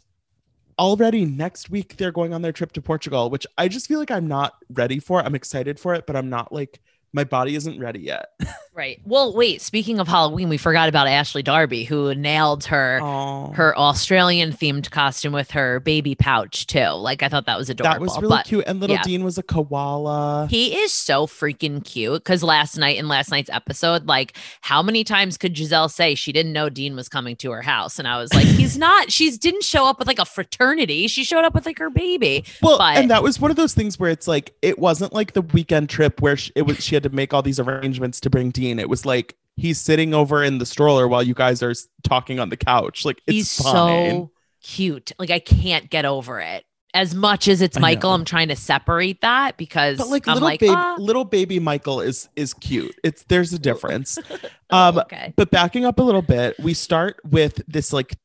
already 0.78 1.24
next 1.24 1.70
week, 1.70 1.96
they're 1.96 2.12
going 2.12 2.34
on 2.34 2.42
their 2.42 2.52
trip 2.52 2.74
to 2.74 2.82
Portugal, 2.82 3.30
which 3.30 3.48
I 3.58 3.70
just 3.70 3.88
feel 3.88 4.00
like 4.00 4.12
I'm 4.12 4.28
not 4.28 4.56
ready 4.74 5.00
for. 5.00 5.22
I'm 5.22 5.34
excited 5.34 5.80
for 5.80 5.94
it, 5.94 6.06
but 6.06 6.18
I'm 6.18 6.30
not 6.30 6.52
like 6.52 6.82
my 7.12 7.24
body 7.24 7.56
isn't 7.56 7.80
ready 7.80 8.00
yet. 8.00 8.30
right. 8.74 9.02
Well, 9.04 9.34
wait, 9.34 9.62
speaking 9.62 10.00
of 10.00 10.08
Halloween, 10.08 10.48
we 10.48 10.58
forgot 10.58 10.90
about 10.90 11.08
Ashley 11.08 11.42
Darby 11.42 11.84
who 11.84 12.14
nailed 12.14 12.66
her 12.66 13.00
Aww. 13.02 13.56
her 13.56 13.78
Australian 13.78 14.52
themed 14.52 14.92
costume 14.92 15.34
with 15.34 15.52
her 15.52 15.80
baby 15.80 16.14
pouch 16.14 16.68
too. 16.68 16.90
Like 16.90 17.24
I 17.24 17.30
thought 17.30 17.46
that 17.48 17.58
was 17.58 17.70
adorable. 17.70 17.94
That 17.94 18.02
was 18.02 18.16
really 18.18 18.30
but, 18.30 18.46
cute. 18.46 18.64
And 18.68 18.80
little 18.80 18.96
yeah. 18.96 19.04
Dean 19.04 19.24
was 19.24 19.38
a 19.38 19.44
koala. 19.44 20.48
He 20.50 20.78
is 20.78 20.94
so 20.94 21.26
freaking 21.26 21.84
cute 21.84 22.24
cuz 22.24 22.44
last 22.44 22.78
night 22.78 22.98
in 22.98 23.08
last 23.08 23.32
night's 23.32 23.50
episode, 23.50 24.08
like 24.08 24.38
how 24.62 24.84
many 24.84 25.04
times 25.04 25.38
could 25.38 25.56
Gizelle 25.56 25.90
say 25.90 26.14
she 26.14 26.32
didn't 26.32 26.54
know 26.54 26.70
Dean 26.70 26.96
was 26.96 27.10
coming 27.10 27.36
to 27.38 27.52
her 27.52 27.64
house 27.64 27.98
and 27.98 28.08
I 28.08 28.18
was 28.18 28.34
like, 28.34 28.46
he's 28.46 28.78
not. 28.78 29.12
She's 29.12 29.38
didn't 29.38 29.64
show 29.64 29.86
up 29.86 29.98
with 29.98 30.08
like 30.08 30.20
a 30.20 30.26
fraternity. 30.26 31.08
She 31.08 31.24
showed 31.24 31.44
up 31.44 31.56
with 31.56 31.66
like 31.66 31.80
her 31.80 31.90
baby. 31.90 32.46
Well, 32.62 32.78
but, 32.78 32.98
and 32.98 33.10
that 33.10 33.24
was 33.24 33.40
one 33.40 33.50
of 33.50 33.58
those 33.58 33.74
things 33.74 33.98
where 33.98 34.12
it's 34.12 34.28
like 34.28 34.54
it 34.62 34.78
wasn't 34.78 35.12
like 35.12 35.34
the 35.34 35.42
weekend 35.42 35.90
trip 35.90 36.22
where 36.22 36.38
she, 36.38 36.52
it 36.56 36.62
was 36.64 36.84
she 36.84 36.99
had 37.00 37.12
to 37.12 37.16
make 37.16 37.34
all 37.34 37.42
these 37.42 37.60
arrangements 37.60 38.20
to 38.22 38.30
bring 38.30 38.52
Dean. 38.52 38.80
It 38.80 38.90
was 38.90 39.06
like 39.06 39.36
he's 39.56 39.80
sitting 39.80 40.14
over 40.14 40.44
in 40.44 40.58
the 40.58 40.66
stroller 40.66 41.08
while 41.08 41.24
you 41.24 41.34
guys 41.34 41.62
are 41.64 41.74
talking 42.04 42.40
on 42.40 42.50
the 42.50 42.58
couch. 42.58 43.06
Like 43.06 43.22
he's 43.26 43.50
so 43.50 44.32
cute. 44.62 45.12
Like 45.18 45.32
I 45.32 45.40
can't 45.40 45.90
get 45.90 46.06
over 46.06 46.40
it. 46.40 46.66
As 46.96 47.14
much 47.14 47.48
as 47.48 47.62
it's 47.62 47.78
Michael, 47.78 48.12
I'm 48.12 48.26
trying 48.26 48.48
to 48.48 48.56
separate 48.56 49.22
that 49.22 49.58
because 49.58 50.00
but 50.00 50.08
like 50.08 50.28
I'm 50.28 50.36
little 50.36 50.48
like, 50.48 50.60
baby, 50.60 50.74
ah. 50.76 50.96
little 50.98 51.24
baby 51.24 51.60
Michael 51.60 52.02
is 52.02 52.30
is 52.36 52.56
cute. 52.56 52.96
It's 53.04 53.24
there's 53.26 53.54
a 53.54 53.60
difference. 53.60 54.18
um, 54.72 54.98
okay. 54.98 55.32
But 55.36 55.52
backing 55.52 55.86
up 55.86 56.00
a 56.00 56.04
little 56.04 56.24
bit, 56.24 56.58
we 56.60 56.74
start 56.74 57.18
with 57.24 57.62
this 57.68 57.94
like 57.94 58.18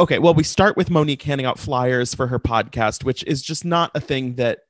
okay, 0.00 0.20
well, 0.20 0.32
we 0.32 0.44
start 0.44 0.76
with 0.76 0.90
Monique 0.90 1.22
handing 1.22 1.44
out 1.44 1.58
flyers 1.58 2.14
for 2.14 2.28
her 2.28 2.38
podcast, 2.38 3.02
which 3.02 3.24
is 3.24 3.42
just 3.42 3.64
not 3.64 3.90
a 3.96 4.00
thing 4.00 4.36
that 4.36 4.60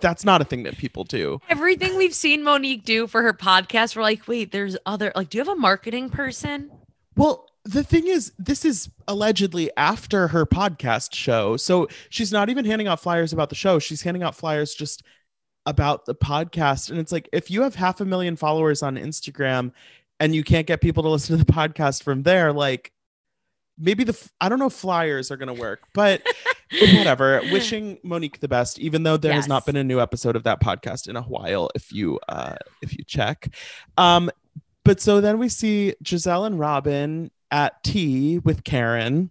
that's 0.00 0.24
not 0.24 0.40
a 0.40 0.44
thing 0.44 0.62
that 0.62 0.78
people 0.78 1.04
do. 1.04 1.40
Everything 1.48 1.96
we've 1.96 2.14
seen 2.14 2.42
Monique 2.42 2.84
do 2.84 3.06
for 3.06 3.22
her 3.22 3.32
podcast, 3.32 3.94
we're 3.96 4.02
like, 4.02 4.26
wait, 4.26 4.52
there's 4.52 4.76
other 4.86 5.12
like, 5.14 5.30
do 5.30 5.38
you 5.38 5.44
have 5.44 5.54
a 5.54 5.58
marketing 5.58 6.08
person? 6.10 6.70
Well, 7.16 7.46
the 7.64 7.84
thing 7.84 8.08
is, 8.08 8.32
this 8.38 8.64
is 8.64 8.90
allegedly 9.06 9.70
after 9.76 10.28
her 10.28 10.46
podcast 10.46 11.14
show. 11.14 11.56
So 11.56 11.88
she's 12.08 12.32
not 12.32 12.48
even 12.48 12.64
handing 12.64 12.88
out 12.88 13.00
flyers 13.00 13.32
about 13.32 13.50
the 13.50 13.54
show. 13.54 13.78
She's 13.78 14.02
handing 14.02 14.22
out 14.22 14.34
flyers 14.34 14.74
just 14.74 15.02
about 15.66 16.06
the 16.06 16.14
podcast. 16.14 16.90
And 16.90 16.98
it's 16.98 17.12
like, 17.12 17.28
if 17.32 17.50
you 17.50 17.62
have 17.62 17.74
half 17.74 18.00
a 18.00 18.04
million 18.04 18.34
followers 18.34 18.82
on 18.82 18.96
Instagram 18.96 19.72
and 20.18 20.34
you 20.34 20.42
can't 20.42 20.66
get 20.66 20.80
people 20.80 21.02
to 21.04 21.08
listen 21.08 21.38
to 21.38 21.44
the 21.44 21.52
podcast 21.52 22.02
from 22.02 22.22
there, 22.24 22.52
like 22.52 22.92
maybe 23.78 24.02
the, 24.04 24.30
I 24.40 24.48
don't 24.48 24.58
know 24.58 24.66
if 24.66 24.72
flyers 24.72 25.30
are 25.30 25.36
going 25.36 25.54
to 25.54 25.60
work, 25.60 25.82
but 25.94 26.22
whatever. 26.80 27.40
Wishing 27.52 27.98
Monique 28.02 28.40
the 28.40 28.48
best, 28.48 28.78
even 28.78 29.02
though 29.02 29.16
there 29.16 29.32
has 29.32 29.48
not 29.48 29.66
been 29.66 29.76
a 29.76 29.84
new 29.84 30.00
episode 30.00 30.36
of 30.36 30.44
that 30.44 30.60
podcast 30.60 31.08
in 31.08 31.16
a 31.16 31.22
while. 31.22 31.70
If 31.74 31.92
you 31.92 32.18
uh 32.28 32.56
if 32.80 32.96
you 32.96 33.04
check, 33.04 33.54
um, 33.96 34.30
but 34.84 35.00
so 35.00 35.20
then 35.20 35.38
we 35.38 35.48
see 35.48 35.94
Gizelle 36.02 36.46
and 36.46 36.58
Robyn 36.58 37.30
at 37.50 37.82
tea 37.84 38.38
with 38.38 38.64
Karen, 38.64 39.30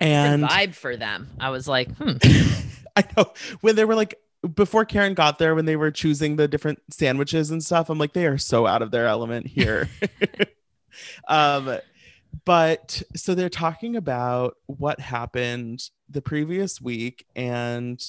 and 0.00 0.44
vibe 0.44 0.74
for 0.74 0.96
them. 0.96 1.30
I 1.38 1.50
was 1.50 1.66
like, 1.66 1.94
hmm. 1.96 2.16
I 2.96 3.04
know 3.16 3.32
when 3.60 3.76
they 3.76 3.84
were 3.84 3.96
like 3.96 4.14
before 4.54 4.84
Karen 4.84 5.14
got 5.14 5.38
there 5.38 5.54
when 5.54 5.64
they 5.64 5.76
were 5.76 5.90
choosing 5.90 6.36
the 6.36 6.46
different 6.46 6.80
sandwiches 6.90 7.50
and 7.50 7.64
stuff. 7.64 7.90
I'm 7.90 7.98
like 7.98 8.12
they 8.12 8.26
are 8.26 8.38
so 8.38 8.66
out 8.66 8.82
of 8.82 8.90
their 8.90 9.06
element 9.06 9.46
here. 9.46 9.88
um, 11.28 11.78
but 12.44 13.02
so 13.16 13.34
they're 13.34 13.48
talking 13.48 13.96
about 13.96 14.56
what 14.66 15.00
happened 15.00 15.88
the 16.08 16.22
previous 16.22 16.80
week, 16.80 17.26
and 17.34 18.02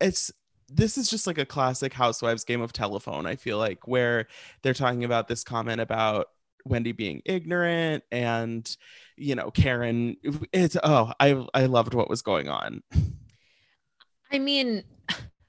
it's 0.00 0.32
this 0.68 0.96
is 0.96 1.08
just 1.08 1.26
like 1.26 1.38
a 1.38 1.44
classic 1.44 1.92
housewives 1.92 2.44
game 2.44 2.62
of 2.62 2.72
telephone. 2.72 3.26
I 3.26 3.36
feel 3.36 3.58
like 3.58 3.86
where 3.86 4.26
they're 4.62 4.74
talking 4.74 5.04
about 5.04 5.28
this 5.28 5.44
comment 5.44 5.80
about 5.80 6.28
Wendy 6.64 6.92
being 6.92 7.22
ignorant 7.24 8.04
and 8.10 8.76
you 9.16 9.34
know 9.34 9.50
Karen. 9.50 10.16
It's 10.52 10.76
oh 10.82 11.12
I 11.20 11.44
I 11.54 11.66
loved 11.66 11.94
what 11.94 12.08
was 12.08 12.22
going 12.22 12.48
on. 12.48 12.82
I 14.30 14.38
mean, 14.38 14.84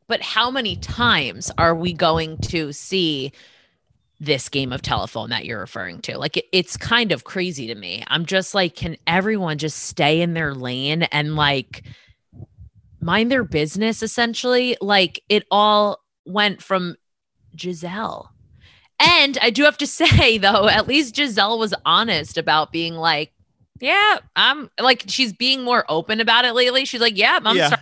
but 0.08 0.22
how 0.22 0.52
many 0.52 0.76
times 0.76 1.52
are 1.58 1.76
we 1.76 1.94
going 1.94 2.38
to 2.40 2.74
see 2.74 3.32
this 4.20 4.48
game 4.50 4.72
of 4.72 4.82
telephone 4.82 5.30
that 5.32 5.46
you're 5.46 5.60
referring 5.60 6.02
to? 6.04 6.18
Like, 6.18 6.38
it, 6.38 6.46
it's 6.52 6.78
kind 6.78 7.12
of 7.12 7.24
crazy 7.24 7.68
to 7.68 7.76
me. 7.76 8.04
I'm 8.08 8.26
just 8.26 8.54
like, 8.54 8.76
can 8.76 8.98
everyone 9.08 9.58
just 9.58 9.78
stay 9.84 10.22
in 10.22 10.34
their 10.34 10.54
lane 10.54 11.04
and 11.04 11.36
like 11.36 11.84
mind 13.02 13.32
their 13.32 13.44
business 13.44 14.02
essentially? 14.04 14.78
Like, 14.82 15.22
it 15.30 15.46
all 15.52 16.00
went 16.26 16.62
from 16.62 16.96
Gizelle. 17.56 18.30
And 19.00 19.38
I 19.42 19.50
do 19.50 19.64
have 19.64 19.78
to 19.80 19.88
say, 20.00 20.38
though, 20.38 20.68
at 20.68 20.88
least 20.88 21.16
Gizelle 21.16 21.60
was 21.60 21.74
honest 21.86 22.38
about 22.38 22.72
being 22.72 22.94
like, 22.94 23.32
yeah, 23.80 24.20
I'm 24.36 24.70
like, 24.80 25.04
she's 25.08 25.34
being 25.34 25.64
more 25.64 25.84
open 25.90 26.22
about 26.22 26.46
it 26.46 26.54
lately. 26.54 26.86
She's 26.86 27.02
like, 27.02 27.18
yeah, 27.18 27.40
I'm 27.44 27.58
Yeah. 27.58 27.70
sorry. 27.70 27.82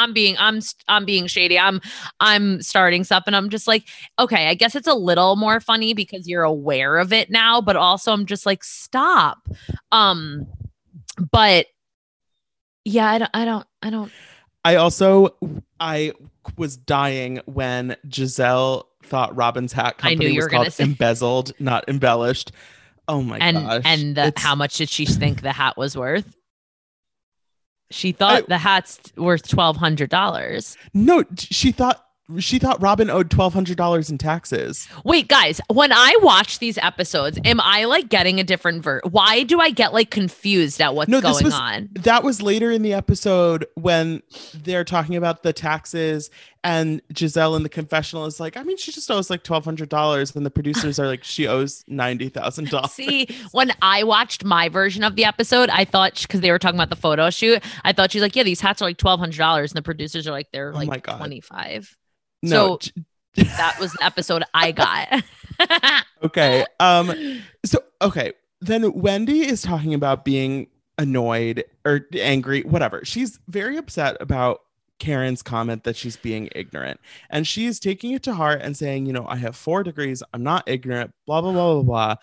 I'm 0.00 0.12
being 0.12 0.36
I'm 0.38 0.60
I'm 0.88 1.04
being 1.04 1.26
shady. 1.26 1.58
I'm 1.58 1.80
I'm 2.18 2.62
starting 2.62 3.04
stuff 3.04 3.24
and 3.26 3.36
I'm 3.36 3.50
just 3.50 3.66
like, 3.66 3.86
okay, 4.18 4.48
I 4.48 4.54
guess 4.54 4.74
it's 4.74 4.88
a 4.88 4.94
little 4.94 5.36
more 5.36 5.60
funny 5.60 5.94
because 5.94 6.26
you're 6.26 6.42
aware 6.42 6.96
of 6.96 7.12
it 7.12 7.30
now, 7.30 7.60
but 7.60 7.76
also 7.76 8.12
I'm 8.12 8.26
just 8.26 8.46
like, 8.46 8.64
stop. 8.64 9.38
Um 9.92 10.46
but 11.30 11.66
yeah, 12.84 13.10
I 13.10 13.18
don't 13.18 13.30
I 13.34 13.44
don't 13.44 13.66
I 13.82 13.90
don't 13.90 14.10
I 14.64 14.76
also 14.76 15.36
I 15.78 16.12
was 16.56 16.76
dying 16.76 17.40
when 17.46 17.96
Gizelle 18.08 18.84
thought 19.02 19.34
Robyn's 19.36 19.72
hat 19.72 19.96
I 20.00 20.10
knew 20.10 20.16
company 20.16 20.30
you 20.34 20.36
was 20.40 20.48
called 20.48 20.72
say- 20.72 20.84
embezzled, 20.84 21.52
not 21.58 21.88
embellished. 21.88 22.52
Oh 23.08 23.22
my 23.22 23.38
and 23.38 23.56
gosh! 23.56 23.82
and 23.84 24.16
the, 24.16 24.32
how 24.36 24.54
much 24.54 24.76
did 24.76 24.88
she 24.88 25.04
think 25.04 25.42
the 25.42 25.52
hat 25.52 25.76
was 25.76 25.96
worth? 25.96 26.36
She 27.90 28.12
thought 28.12 28.44
I- 28.44 28.46
the 28.46 28.58
hat's 28.58 29.00
worth 29.16 29.48
twelve 29.48 29.76
hundred 29.76 30.10
dollars. 30.10 30.76
No, 30.94 31.24
she 31.38 31.72
thought 31.72 32.04
she 32.38 32.58
thought 32.58 32.80
Robyn 32.80 33.10
owed 33.10 33.30
twelve 33.30 33.52
hundred 33.54 33.76
dollars 33.76 34.10
in 34.10 34.18
taxes. 34.18 34.86
Wait, 35.04 35.28
guys, 35.28 35.60
when 35.72 35.92
I 35.92 36.16
watch 36.22 36.58
these 36.58 36.78
episodes, 36.78 37.38
am 37.44 37.60
I 37.60 37.84
like 37.84 38.08
getting 38.08 38.38
a 38.40 38.44
different 38.44 38.82
ver? 38.82 39.00
Why 39.10 39.42
do 39.42 39.60
I 39.60 39.70
get 39.70 39.92
like 39.92 40.10
confused 40.10 40.80
at 40.80 40.94
what's 40.94 41.08
No, 41.10 41.20
going 41.20 41.44
was- 41.44 41.54
on? 41.54 41.88
That 41.94 42.22
was 42.24 42.42
later 42.42 42.70
in 42.70 42.82
the 42.82 42.92
episode 42.94 43.66
when 43.74 44.22
they're 44.54 44.84
talking 44.84 45.16
about 45.16 45.42
the 45.42 45.52
taxes, 45.52 46.30
and 46.62 47.00
Gizelle 47.14 47.56
in 47.56 47.62
the 47.62 47.68
confessional 47.68 48.26
is 48.26 48.38
like, 48.38 48.56
"I 48.56 48.62
mean, 48.62 48.76
she 48.76 48.92
just 48.92 49.10
owes 49.10 49.30
like 49.30 49.42
twelve 49.42 49.64
hundred 49.64 49.88
dollars," 49.88 50.34
and 50.36 50.44
the 50.44 50.50
producers 50.50 50.98
are 50.98 51.06
like, 51.06 51.24
"She 51.24 51.46
owes 51.46 51.84
ninety 51.88 52.28
thousand 52.28 52.68
dollars." 52.70 52.92
See, 52.92 53.28
when 53.52 53.72
I 53.82 54.02
watched 54.04 54.44
my 54.44 54.68
version 54.68 55.02
of 55.02 55.16
the 55.16 55.24
episode, 55.24 55.68
I 55.70 55.84
thought 55.84 56.20
because 56.20 56.40
they 56.40 56.50
were 56.50 56.58
talking 56.58 56.78
about 56.78 56.90
the 56.90 56.96
photo 56.96 57.30
shoot, 57.30 57.62
I 57.84 57.92
thought 57.92 58.12
she's 58.12 58.22
like, 58.22 58.36
"Yeah, 58.36 58.42
these 58.42 58.60
hats 58.60 58.82
are 58.82 58.84
like 58.84 58.98
twelve 58.98 59.20
hundred 59.20 59.38
dollars," 59.38 59.72
and 59.72 59.76
the 59.78 59.82
producers 59.82 60.26
are 60.26 60.32
like, 60.32 60.48
"They're 60.52 60.72
Oh 60.74 60.76
like 60.78 61.02
twenty 61.06 61.40
five. 61.40 61.96
No, 62.42 62.78
so- 62.80 62.90
That 63.36 63.78
was 63.78 63.92
the 63.92 64.04
episode 64.04 64.42
I 64.54 64.72
got. 64.72 65.22
okay. 66.24 66.64
Um. 66.80 67.42
So 67.64 67.78
okay, 68.02 68.32
then 68.60 68.92
Wendy 68.92 69.40
is 69.46 69.62
talking 69.62 69.94
about 69.94 70.24
being 70.24 70.66
annoyed 70.98 71.64
or 71.84 72.06
angry, 72.14 72.62
whatever. 72.62 73.04
She's 73.04 73.38
very 73.48 73.76
upset 73.76 74.16
about 74.20 74.60
Karen's 74.98 75.42
comment 75.42 75.84
that 75.84 75.96
she's 75.96 76.16
being 76.16 76.48
ignorant, 76.54 76.98
and 77.30 77.46
she 77.46 77.66
is 77.66 77.78
taking 77.78 78.12
it 78.12 78.22
to 78.24 78.34
heart 78.34 78.60
and 78.62 78.76
saying, 78.76 79.06
you 79.06 79.12
know, 79.12 79.26
I 79.28 79.36
have 79.36 79.54
four 79.56 79.82
degrees. 79.82 80.22
I'm 80.34 80.42
not 80.42 80.64
ignorant. 80.66 81.12
Blah 81.26 81.40
blah 81.42 81.52
blah 81.52 81.74
blah 81.74 81.82
blah. 81.82 82.14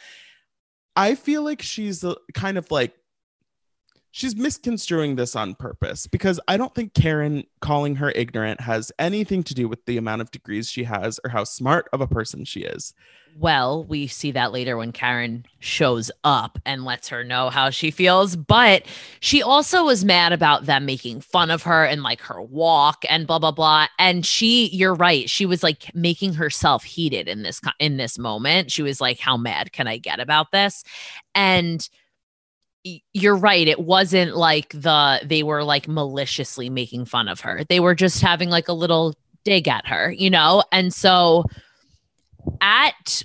I 0.95 1.15
feel 1.15 1.43
like 1.43 1.61
she's 1.61 2.03
uh, 2.03 2.15
kind 2.33 2.57
of 2.57 2.69
like 2.71 2.93
she's 4.17 4.35
misconstruing 4.35 5.15
this 5.15 5.35
on 5.35 5.53
purpose 5.53 6.07
because 6.07 6.39
I 6.47 6.57
don't 6.57 6.73
think 6.73 6.95
Karen 6.95 7.43
calling 7.61 7.97
her 7.97 8.11
ignorant 8.15 8.59
has 8.61 8.91
anything 8.97 9.43
to 9.43 9.53
do 9.53 9.67
with 9.67 9.85
the 9.85 9.97
amount 9.97 10.21
of 10.21 10.31
degrees 10.31 10.71
she 10.71 10.85
has 10.85 11.19
or 11.23 11.29
how 11.29 11.43
smart 11.43 11.87
of 11.93 12.01
a 12.01 12.07
person 12.07 12.43
she 12.43 12.61
is. 12.61 12.95
well, 13.39 13.83
we 13.83 14.07
see 14.07 14.31
that 14.31 14.51
later 14.51 14.75
when 14.75 14.91
Karen 14.91 15.45
shows 15.59 16.09
up 16.23 16.57
and 16.65 16.83
lets 16.83 17.09
her 17.09 17.23
know 17.23 17.51
how 17.51 17.69
she 17.69 17.91
feels. 17.91 18.35
But 18.35 18.87
she 19.19 19.43
also 19.43 19.85
was 19.85 20.03
mad 20.03 20.33
about 20.33 20.65
them 20.65 20.87
making 20.87 21.21
fun 21.21 21.51
of 21.51 21.61
her 21.61 21.85
and 21.85 22.01
like 22.01 22.21
her 22.21 22.41
walk 22.41 23.03
and 23.07 23.27
blah 23.27 23.37
blah 23.37 23.51
blah. 23.51 23.85
And 23.99 24.25
she, 24.25 24.69
you're 24.69 24.95
right, 24.95 25.29
she 25.29 25.45
was 25.45 25.61
like 25.61 25.93
making 25.93 26.33
herself 26.33 26.83
heated 26.83 27.27
in 27.27 27.43
this 27.43 27.61
in 27.79 27.97
this 27.97 28.17
moment. 28.17 28.71
She 28.71 28.81
was 28.81 28.99
like, 28.99 29.19
"How 29.19 29.37
mad 29.37 29.71
can 29.71 29.87
I 29.87 29.97
get 29.97 30.19
about 30.19 30.51
this?" 30.51 30.83
And 31.35 31.87
you're 33.13 33.35
right 33.37 33.67
it 33.67 33.79
wasn't 33.79 34.35
like 34.35 34.69
the 34.69 35.19
they 35.25 35.43
were 35.43 35.63
like 35.63 35.87
maliciously 35.87 36.69
making 36.69 37.05
fun 37.05 37.27
of 37.27 37.41
her. 37.41 37.63
They 37.67 37.79
were 37.79 37.95
just 37.95 38.21
having 38.21 38.49
like 38.49 38.67
a 38.67 38.73
little 38.73 39.13
dig 39.43 39.67
at 39.67 39.87
her 39.87 40.11
you 40.11 40.29
know? 40.29 40.63
And 40.71 40.93
so 40.93 41.45
at 42.61 43.23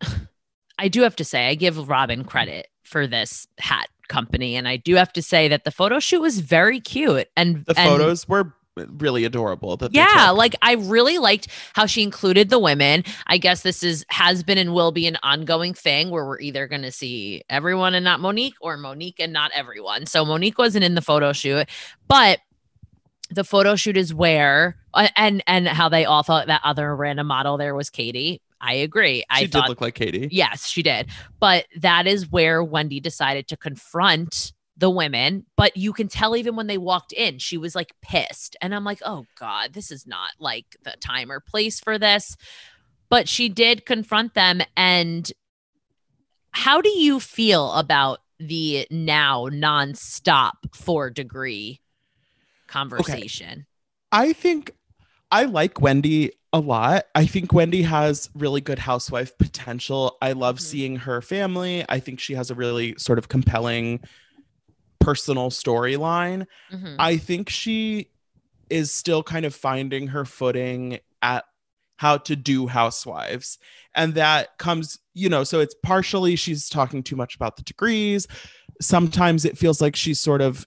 i 0.78 0.88
do 0.88 1.02
have 1.02 1.16
to 1.16 1.24
say 1.24 1.48
i 1.48 1.54
give 1.54 1.88
robyn 1.88 2.24
credit 2.24 2.68
for 2.84 3.06
this 3.06 3.46
hat 3.58 3.88
company 4.08 4.56
and 4.56 4.68
i 4.68 4.76
do 4.76 4.94
have 4.94 5.12
to 5.12 5.22
say 5.22 5.48
that 5.48 5.64
the 5.64 5.70
photo 5.70 5.98
shoot 5.98 6.20
was 6.20 6.40
very 6.40 6.80
cute 6.80 7.28
and 7.36 7.64
The 7.66 7.78
and- 7.78 7.88
photos 7.88 8.28
were 8.28 8.52
really 8.98 9.24
adorable. 9.24 9.76
That 9.76 9.94
yeah, 9.94 10.30
like 10.30 10.54
I 10.62 10.74
really 10.74 11.18
liked 11.18 11.48
how 11.74 11.86
she 11.86 12.02
included 12.02 12.50
the 12.50 12.58
women. 12.58 13.04
I 13.26 13.38
guess 13.38 13.62
this 13.62 13.82
is 13.82 14.04
has 14.08 14.42
been 14.42 14.58
and 14.58 14.74
will 14.74 14.92
be 14.92 15.06
an 15.06 15.18
ongoing 15.22 15.74
thing 15.74 16.10
where 16.10 16.24
we're 16.24 16.40
either 16.40 16.66
going 16.66 16.82
to 16.82 16.92
see 16.92 17.42
everyone 17.48 17.94
and 17.94 18.04
not 18.04 18.20
Monique 18.20 18.56
or 18.60 18.76
Monique 18.76 19.20
and 19.20 19.32
not 19.32 19.50
everyone. 19.54 20.06
So 20.06 20.24
Monique 20.24 20.58
wasn't 20.58 20.84
in 20.84 20.94
the 20.94 21.02
photo 21.02 21.32
shoot, 21.32 21.68
but 22.06 22.40
the 23.30 23.44
photo 23.44 23.76
shoot 23.76 23.96
is 23.96 24.14
where 24.14 24.76
uh, 24.94 25.08
and 25.16 25.42
and 25.46 25.68
how 25.68 25.88
they 25.88 26.04
all 26.04 26.22
thought 26.22 26.46
that 26.46 26.60
other 26.64 26.94
random 26.96 27.26
model 27.26 27.56
there 27.56 27.74
was 27.74 27.90
Katie. 27.90 28.40
I 28.60 28.74
agree. 28.74 29.18
she 29.18 29.24
I 29.30 29.40
did 29.42 29.52
thought 29.52 29.68
look 29.68 29.80
like 29.80 29.94
Katie. 29.94 30.28
Yes, 30.32 30.66
she 30.66 30.82
did. 30.82 31.08
But 31.38 31.66
that 31.76 32.06
is 32.06 32.30
where 32.30 32.64
Wendy 32.64 33.00
decided 33.00 33.46
to 33.48 33.56
confront 33.56 34.52
the 34.78 34.88
women. 34.88 35.44
But 35.56 35.76
you 35.76 35.92
can 35.92 36.08
tell 36.08 36.36
even 36.36 36.56
when 36.56 36.68
they 36.68 36.78
walked 36.78 37.12
in, 37.12 37.38
she 37.38 37.58
was 37.58 37.74
like 37.74 37.94
pissed. 38.00 38.56
And 38.62 38.74
I'm 38.74 38.84
like, 38.84 39.00
oh 39.04 39.26
God, 39.38 39.74
this 39.74 39.90
is 39.90 40.06
not 40.06 40.30
like 40.38 40.76
the 40.84 40.94
time 41.00 41.30
or 41.30 41.40
place 41.40 41.80
for 41.80 41.98
this. 41.98 42.36
But 43.10 43.28
she 43.28 43.48
did 43.48 43.84
confront 43.84 44.34
them. 44.34 44.62
And 44.76 45.30
how 46.52 46.80
do 46.80 46.88
you 46.90 47.20
feel 47.20 47.72
about 47.72 48.20
the 48.38 48.86
now 48.90 49.48
nonstop 49.48 50.52
four 50.72 51.10
degree 51.10 51.80
conversation? 52.66 53.66
I 54.12 54.32
think 54.32 54.72
I 55.30 55.44
like 55.44 55.80
Wendy 55.80 56.32
a 56.52 56.60
lot. 56.60 57.04
I 57.14 57.26
think 57.26 57.52
Wendy 57.52 57.82
has 57.82 58.30
really 58.34 58.60
good 58.60 58.78
housewife 58.78 59.36
potential. 59.36 60.16
I 60.22 60.32
love 60.32 60.56
Mhm. 60.56 60.62
seeing 60.62 60.96
her 60.96 61.20
family. 61.20 61.84
I 61.88 62.00
think 62.00 62.20
she 62.20 62.34
has 62.34 62.50
a 62.50 62.54
really 62.54 62.94
sort 62.96 63.18
of 63.18 63.28
compelling 63.28 64.00
personal 65.08 65.48
storyline. 65.48 66.46
Mhm. 66.70 66.96
I 66.98 67.16
think 67.16 67.48
she 67.48 68.10
is 68.68 68.92
still 68.92 69.22
kind 69.22 69.46
of 69.46 69.54
finding 69.54 70.08
her 70.08 70.26
footing 70.26 70.98
at 71.22 71.44
how 71.96 72.18
to 72.18 72.36
do 72.36 72.66
housewives. 72.66 73.58
And 73.94 74.14
that 74.14 74.58
comes, 74.58 74.98
you 75.14 75.30
know, 75.30 75.44
so 75.44 75.60
it's 75.60 75.74
partially 75.82 76.36
she's 76.36 76.68
talking 76.68 77.02
too 77.02 77.16
much 77.16 77.34
about 77.34 77.56
the 77.56 77.62
degrees. 77.62 78.26
Sometimes 78.82 79.44
it 79.46 79.56
feels 79.56 79.80
like 79.80 79.96
she's 79.96 80.20
sort 80.20 80.42
of 80.42 80.66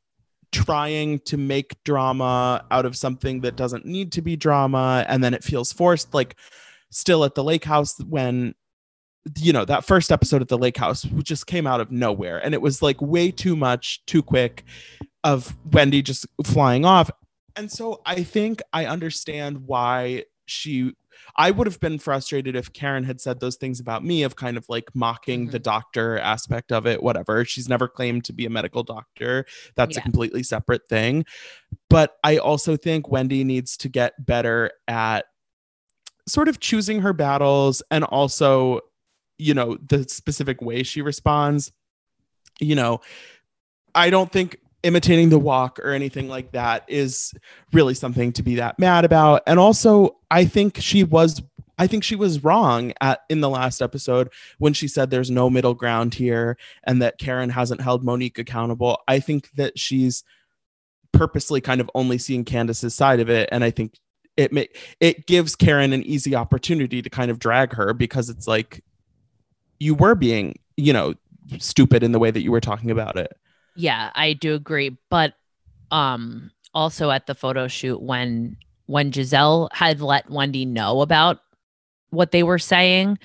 trying 0.52 1.20
to 1.20 1.38
make 1.38 1.82
drama 1.84 2.66
out 2.72 2.86
of 2.86 2.98
something 2.98 3.42
that 3.42 3.56
doesn't 3.56 3.86
need 3.86 4.12
to 4.14 4.22
be 4.24 4.36
drama. 4.36 5.06
And 5.08 5.24
then 5.24 5.36
it 5.36 5.44
feels 5.44 5.72
forced, 5.72 6.16
like 6.16 6.36
still 6.90 7.24
at 7.24 7.36
the 7.36 7.44
lake 7.44 7.64
house 7.64 7.98
when 8.00 8.56
you 9.38 9.54
know 9.54 9.66
that 9.66 9.86
first 9.86 10.12
episode 10.12 10.42
at 10.42 10.48
the 10.48 10.58
lake 10.58 10.78
house 10.78 11.04
just 11.24 11.46
came 11.46 11.68
out 11.68 11.80
of 11.80 11.92
nowhere 11.92 12.44
and 12.44 12.54
it 12.54 12.62
was 12.62 12.82
like 12.82 13.00
way 13.02 13.30
too 13.30 13.56
much 13.56 14.04
too 14.06 14.24
quick 14.24 14.64
of 15.24 15.56
Wendy 15.72 16.02
just 16.02 16.26
flying 16.44 16.86
off. 16.86 17.12
And 17.56 17.72
so 17.72 18.02
I 18.06 18.24
think 18.24 18.62
I 18.74 18.86
understand 18.86 19.68
why 19.68 20.26
she 20.46 20.94
I 21.36 21.52
would 21.52 21.68
have 21.68 21.80
been 21.80 22.00
frustrated 22.00 22.56
if 22.56 22.74
Karen 22.74 23.04
had 23.04 23.22
said 23.22 23.40
those 23.40 23.56
things 23.56 23.80
about 23.80 24.04
me 24.04 24.24
of 24.24 24.36
kind 24.36 24.58
of 24.58 24.66
like 24.70 24.90
mocking 24.94 25.44
mm-hmm. 25.44 25.52
the 25.52 25.60
doctor 25.60 26.18
aspect 26.20 26.72
of 26.72 26.88
it, 26.88 27.02
whatever. 27.04 27.46
She's 27.46 27.70
never 27.70 27.88
claimed 27.88 28.26
to 28.26 28.34
be 28.34 28.46
a 28.46 28.50
medical 28.50 28.84
doctor. 28.84 29.46
That's 29.76 29.96
yeah. 29.96 30.02
a 30.02 30.04
completely 30.04 30.44
separate 30.44 30.90
thing. 30.90 31.26
But 31.90 32.16
I 32.24 32.38
also 32.38 32.76
think 32.76 33.10
Wendy 33.10 33.44
needs 33.44 33.78
to 33.78 33.90
get 33.90 34.26
better 34.26 34.72
at 34.88 35.26
sort 36.28 36.48
of 36.48 36.60
choosing 36.60 37.02
her 37.02 37.14
battles 37.14 37.82
and 37.92 38.04
also, 38.04 38.82
you 39.42 39.56
know, 39.56 39.78
the 39.88 40.08
specific 40.08 40.62
way 40.62 40.84
she 40.84 41.02
responds. 41.02 41.72
You 42.60 42.76
know, 42.76 43.02
I 43.96 44.12
don't 44.12 44.32
think 44.32 44.58
imitating 44.84 45.30
the 45.30 45.40
walk 45.40 45.80
or 45.80 45.92
anything 45.92 46.28
like 46.28 46.52
that 46.52 46.84
is 46.88 47.34
really 47.74 47.94
something 47.94 48.32
to 48.34 48.44
be 48.44 48.56
that 48.56 48.80
mad 48.80 49.06
about. 49.06 49.42
And 49.48 49.60
also 49.60 50.18
i 50.32 50.46
think 50.46 50.78
she 50.78 51.04
was 51.04 51.42
i 51.78 51.86
think 51.86 52.04
she 52.04 52.16
was 52.16 52.44
wrong 52.44 52.94
at 53.00 53.22
in 53.30 53.42
the 53.42 53.50
last 53.50 53.82
episode 53.82 54.32
when 54.58 54.74
she 54.74 54.88
said 54.88 55.10
there's 55.10 55.30
no 55.30 55.50
middle 55.50 55.76
ground 55.76 56.16
here 56.16 56.58
and 56.86 57.02
that 57.02 57.20
karen 57.20 57.50
hasn't 57.50 57.82
held 57.82 58.04
monique 58.04 58.40
accountable. 58.40 58.98
I 59.08 59.20
think 59.20 59.52
that 59.52 59.78
she's 59.78 60.24
purposely 61.12 61.62
kind 61.62 61.82
of 61.82 61.92
only 61.94 62.18
seeing 62.18 62.44
Candace's 62.46 62.96
side 62.96 63.20
of 63.20 63.30
it. 63.30 63.50
And 63.52 63.64
i 63.64 63.70
think 63.70 64.00
it 64.36 64.52
may 64.52 64.68
it 65.00 65.28
gives 65.28 65.56
karen 65.56 65.94
an 65.94 66.04
easy 66.04 66.36
opportunity 66.36 67.04
to 67.04 67.10
kind 67.10 67.30
of 67.30 67.38
drag 67.38 67.74
her 67.74 67.94
because 67.94 68.30
it's 68.30 68.48
like 68.48 68.84
you 69.82 69.96
were 69.96 70.16
being 70.16 70.58
you 70.78 70.94
know 70.94 71.14
stupid 71.58 72.04
in 72.04 72.12
the 72.12 72.20
way 72.20 72.32
that 72.32 72.42
you 72.42 72.52
were 72.52 72.62
talking 72.62 72.92
about 72.92 73.18
it 73.18 73.32
yeah, 73.76 74.12
I 74.16 74.34
do 74.34 74.54
agree. 74.54 74.98
But 75.10 75.34
um 75.92 76.52
also 76.74 77.12
at 77.12 77.28
the 77.28 77.36
photo 77.36 77.68
shoot 77.68 78.02
when 78.02 78.58
when 78.86 79.12
Gizelle 79.12 79.70
had 79.74 80.02
let 80.02 80.30
Wendy 80.30 80.66
know 80.66 81.02
about 81.02 81.40
what 82.10 82.32
they 82.32 82.44
were 82.44 82.60
saying, 82.60 83.18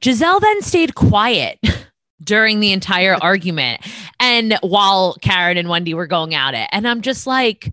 Gizelle 0.00 0.40
then 0.40 0.62
stayed 0.62 0.94
quiet 0.94 1.58
during 2.22 2.60
the 2.60 2.72
entire 2.72 3.14
argument. 3.20 3.82
And 4.20 4.58
while 4.62 5.16
Karen 5.20 5.58
and 5.58 5.68
Wendy 5.68 5.92
were 5.92 6.06
going 6.06 6.34
at 6.34 6.54
it. 6.54 6.68
And 6.72 6.88
I'm 6.88 7.02
just 7.02 7.26
like, 7.26 7.72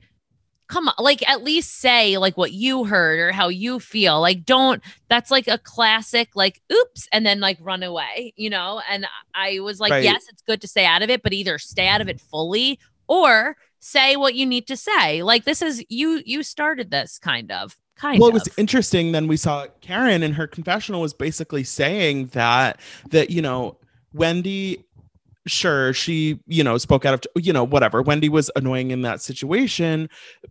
come 0.72 0.88
on, 0.88 0.96
like 0.98 1.28
at 1.30 1.44
least 1.44 1.80
say 1.80 2.18
like 2.18 2.38
what 2.38 2.54
you 2.54 2.86
heard 2.86 3.20
or 3.20 3.32
how 3.32 3.50
you 3.50 3.80
feel. 3.80 4.22
Like, 4.22 4.46
don't 4.46 4.82
that's 5.10 5.30
like 5.30 5.48
a 5.48 5.58
classic, 5.58 6.30
like, 6.34 6.62
oops, 6.72 7.08
and 7.12 7.26
then 7.26 7.42
like 7.42 7.58
run 7.60 7.84
away, 7.84 8.34
you 8.38 8.50
know? 8.50 8.82
And 8.90 9.06
I 9.36 9.60
was 9.60 9.82
like, 9.82 9.92
right. 9.92 10.04
yes, 10.04 10.26
it's 10.30 10.42
good 10.42 10.62
to 10.62 10.68
stay 10.68 10.86
out 10.86 11.02
of 11.02 11.10
it, 11.10 11.24
but 11.24 11.34
either 11.34 11.60
stay 11.60 11.88
out 11.88 12.00
of 12.00 12.08
it 12.08 12.22
fully 12.22 12.80
or 13.08 13.58
say 13.80 14.16
what 14.16 14.34
you 14.34 14.46
need 14.46 14.66
to 14.68 14.78
say. 14.78 15.24
Like 15.24 15.44
this 15.44 15.62
is 15.62 15.84
you 15.90 16.24
you 16.26 16.42
started 16.42 16.90
this 16.90 17.20
kind 17.20 17.52
of. 17.52 17.78
Kind 17.98 18.20
well, 18.20 18.30
of. 18.30 18.36
it 18.36 18.46
was 18.46 18.50
interesting. 18.58 19.12
Then 19.12 19.28
we 19.28 19.38
saw 19.38 19.68
Karen 19.82 20.24
in 20.24 20.34
her 20.34 20.48
confessional 20.48 21.02
was 21.02 21.14
basically 21.14 21.64
saying 21.64 22.28
that 22.28 22.80
that 23.10 23.30
you 23.30 23.44
know 23.44 23.78
Wendy 24.14 24.84
sure 25.48 25.92
she 25.92 26.40
you 26.46 26.64
know 26.64 26.78
spoke 26.78 27.06
out 27.06 27.14
of 27.14 27.44
you 27.44 27.52
know 27.52 27.64
whatever. 27.64 28.02
Wendy 28.02 28.30
was 28.30 28.52
annoying 28.56 28.92
in 28.92 29.02
that 29.02 29.22
situation 29.22 30.10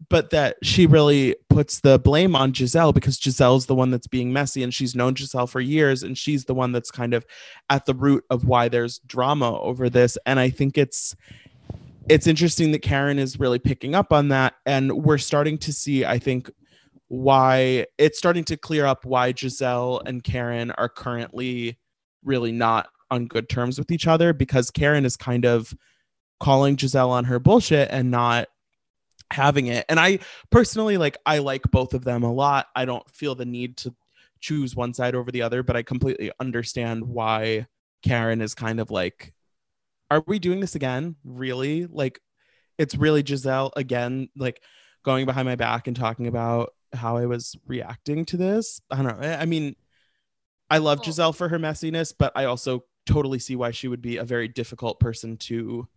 but 0.09 0.31
that 0.31 0.57
she 0.63 0.87
really 0.87 1.37
puts 1.49 1.81
the 1.81 1.99
blame 1.99 2.35
on 2.35 2.53
gizelle 2.53 2.93
because 2.93 3.19
gizelle's 3.19 3.67
the 3.67 3.75
one 3.75 3.91
that's 3.91 4.07
being 4.09 4.33
messy 4.33 4.63
and 4.63 4.75
she's 4.75 4.95
known 4.95 5.15
gizelle 5.15 5.49
for 5.49 5.61
years 5.61 6.03
and 6.03 6.19
she's 6.19 6.45
the 6.45 6.55
one 6.55 6.73
that's 6.73 6.91
kind 6.91 7.15
of 7.15 7.25
at 7.69 7.87
the 7.87 7.95
root 7.95 8.25
of 8.31 8.45
why 8.45 8.69
there's 8.69 8.99
drama 9.07 9.61
over 9.61 9.89
this. 9.89 10.19
And 10.27 10.41
i 10.41 10.51
think 10.51 10.77
it's 10.77 11.15
it's 12.09 12.27
interesting 12.27 12.73
that 12.73 12.83
karen 12.83 13.19
is 13.19 13.39
really 13.39 13.59
picking 13.59 13.95
up 13.95 14.13
on 14.13 14.29
that 14.29 14.55
and 14.67 14.91
we're 14.93 15.19
starting 15.19 15.57
to 15.59 15.73
see 15.73 16.05
i 16.05 16.19
think 16.19 16.51
why 17.09 17.87
it's 17.99 18.19
starting 18.19 18.45
to 18.45 18.57
clear 18.57 18.87
up 18.87 19.05
why 19.05 19.33
gizelle 19.33 20.03
and 20.07 20.25
karen 20.25 20.71
are 20.73 20.89
currently 20.89 21.79
really 22.25 22.53
not 22.53 22.89
on 23.11 23.27
good 23.27 23.49
terms 23.49 23.79
with 23.79 23.91
each 23.91 24.07
other 24.07 24.33
because 24.33 24.71
Karen 24.71 25.05
is 25.05 25.17
kind 25.17 25.45
of 25.45 25.75
calling 26.39 26.77
Gizelle 26.77 27.11
on 27.11 27.25
her 27.25 27.39
bullshit 27.39 27.89
and 27.91 28.11
not 28.11 28.49
having 29.31 29.67
it. 29.67 29.85
And 29.89 30.01
I 30.01 30.21
personally 30.51 30.97
like 30.97 31.17
I 31.27 31.39
like 31.39 31.63
both 31.71 31.95
of 31.95 32.05
them 32.05 32.23
a 32.23 32.33
lot. 32.33 32.67
I 32.75 32.85
don't 32.85 33.09
feel 33.11 33.35
the 33.35 33.45
need 33.45 33.77
to 33.79 33.95
choose 34.41 34.75
one 34.75 34.95
side 34.95 35.15
over 35.15 35.31
the 35.31 35.43
other, 35.43 35.63
but 35.63 35.77
I 35.77 35.83
completely 35.83 36.33
understand 36.41 37.05
why 37.05 37.67
Karen 38.03 38.41
is 38.41 38.55
kind 38.55 38.81
of 38.81 38.91
like 38.91 39.33
are 40.11 40.25
we 40.27 40.39
doing 40.41 40.59
this 40.59 40.75
again? 40.75 41.15
Really? 41.25 41.87
Like 41.87 42.21
it's 42.79 42.97
really 42.97 43.23
Gizelle 43.23 43.71
again 43.77 44.29
like 44.37 44.63
going 45.05 45.27
behind 45.27 45.47
my 45.47 45.57
back 45.57 45.87
and 45.87 45.97
talking 45.97 46.27
about 46.27 46.75
how 46.93 47.17
I 47.17 47.27
was 47.27 47.57
reacting 47.67 48.25
to 48.27 48.37
this. 48.37 48.81
I 48.91 48.97
don't 49.03 49.21
know. 49.21 49.29
I 49.29 49.47
mean, 49.47 49.77
I 50.69 50.79
love 50.79 51.03
Gizelle 51.03 51.35
for 51.35 51.49
her 51.49 51.59
messiness, 51.59 52.13
but 52.17 52.33
I 52.35 52.45
also 52.47 52.85
totally 53.11 53.39
see 53.39 53.57
why 53.57 53.71
she 53.71 53.89
would 53.89 54.03
be 54.03 54.17
a 54.17 54.25
very 54.25 54.49
difficult 54.49 55.01
person 55.01 55.37
to 55.37 55.89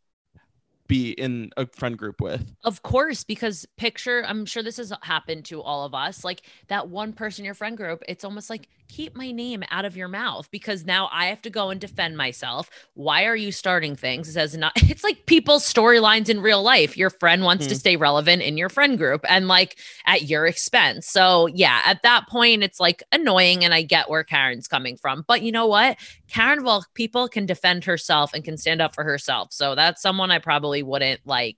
be 0.87 1.11
in 1.11 1.51
a 1.55 1.65
friend 1.65 1.97
group 1.97 2.19
with. 2.19 2.55
Of 2.63 2.81
course, 2.81 3.23
because 3.23 3.65
picture, 3.77 4.23
I'm 4.27 4.45
sure 4.45 4.63
this 4.63 4.77
has 4.77 4.91
happened 5.01 5.45
to 5.45 5.61
all 5.61 5.85
of 5.85 5.93
us. 5.93 6.23
Like 6.23 6.41
that 6.67 6.89
one 6.89 7.13
person 7.13 7.43
in 7.43 7.45
your 7.45 7.53
friend 7.53 7.77
group, 7.77 8.03
it's 8.07 8.23
almost 8.23 8.49
like 8.49 8.67
keep 8.87 9.15
my 9.15 9.31
name 9.31 9.63
out 9.71 9.85
of 9.85 9.97
your 9.97 10.07
mouth 10.07 10.49
because 10.51 10.85
now 10.85 11.09
I 11.11 11.27
have 11.27 11.41
to 11.43 11.49
go 11.49 11.69
and 11.69 11.79
defend 11.79 12.17
myself. 12.17 12.69
Why 12.93 13.25
are 13.25 13.35
you 13.35 13.51
starting 13.51 13.95
things? 13.95 14.29
It 14.29 14.33
says 14.33 14.55
not 14.55 14.73
it's 14.77 15.03
like 15.03 15.25
people's 15.25 15.63
storylines 15.63 16.29
in 16.29 16.41
real 16.41 16.61
life. 16.61 16.97
Your 16.97 17.09
friend 17.09 17.43
wants 17.43 17.65
mm-hmm. 17.65 17.73
to 17.73 17.79
stay 17.79 17.95
relevant 17.95 18.41
in 18.41 18.57
your 18.57 18.69
friend 18.69 18.97
group 18.97 19.25
and 19.27 19.47
like 19.47 19.77
at 20.05 20.23
your 20.23 20.45
expense. 20.45 21.07
So 21.07 21.47
yeah, 21.47 21.81
at 21.85 22.03
that 22.03 22.27
point 22.27 22.63
it's 22.63 22.79
like 22.79 23.03
annoying 23.11 23.63
and 23.63 23.73
I 23.73 23.81
get 23.81 24.09
where 24.09 24.23
Karen's 24.23 24.67
coming 24.67 24.97
from. 24.97 25.23
But 25.27 25.41
you 25.41 25.51
know 25.51 25.67
what? 25.67 25.97
Karen 26.27 26.63
well 26.63 26.85
people 26.93 27.27
can 27.27 27.45
defend 27.45 27.85
herself 27.85 28.33
and 28.33 28.43
can 28.43 28.57
stand 28.57 28.81
up 28.81 28.93
for 28.93 29.03
herself. 29.03 29.49
So 29.51 29.75
that's 29.75 30.01
someone 30.01 30.31
I 30.31 30.39
probably 30.39 30.83
wouldn't 30.83 31.21
like 31.25 31.57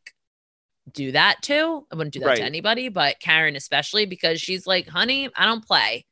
do 0.92 1.12
that 1.12 1.42
to. 1.44 1.86
I 1.92 1.96
wouldn't 1.96 2.14
do 2.14 2.20
that 2.20 2.28
right. 2.28 2.38
to 2.38 2.44
anybody, 2.44 2.90
but 2.90 3.20
Karen 3.20 3.56
especially 3.56 4.06
because 4.06 4.40
she's 4.40 4.68
like, 4.68 4.88
"Honey, 4.88 5.30
I 5.36 5.46
don't 5.46 5.66
play." 5.66 6.06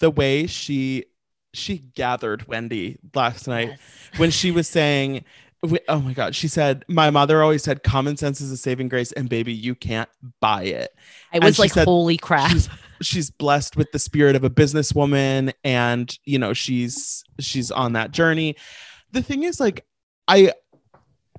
The 0.00 0.10
way 0.10 0.46
she 0.46 1.04
she 1.52 1.78
gathered 1.78 2.46
Wendy 2.48 2.98
last 3.14 3.46
night 3.46 3.68
yes. 3.68 3.80
when 4.16 4.30
she 4.30 4.50
was 4.50 4.68
saying 4.68 5.24
oh 5.88 6.00
my 6.00 6.12
god 6.12 6.34
she 6.34 6.48
said 6.48 6.84
my 6.88 7.10
mother 7.10 7.42
always 7.42 7.62
said 7.62 7.82
common 7.82 8.16
sense 8.16 8.40
is 8.40 8.50
a 8.50 8.56
saving 8.56 8.88
grace 8.88 9.12
and 9.12 9.28
baby 9.28 9.52
you 9.52 9.74
can't 9.74 10.08
buy 10.40 10.62
it 10.62 10.90
i 11.32 11.38
was 11.38 11.58
like 11.58 11.72
said, 11.72 11.86
holy 11.86 12.16
crap 12.16 12.50
she's, 12.50 12.68
she's 13.00 13.30
blessed 13.30 13.76
with 13.76 13.90
the 13.92 13.98
spirit 13.98 14.36
of 14.36 14.44
a 14.44 14.50
businesswoman 14.50 15.52
and 15.62 16.18
you 16.24 16.38
know 16.38 16.52
she's 16.52 17.24
she's 17.40 17.70
on 17.70 17.94
that 17.94 18.10
journey 18.10 18.56
the 19.12 19.22
thing 19.22 19.42
is 19.42 19.58
like 19.58 19.86
i 20.28 20.52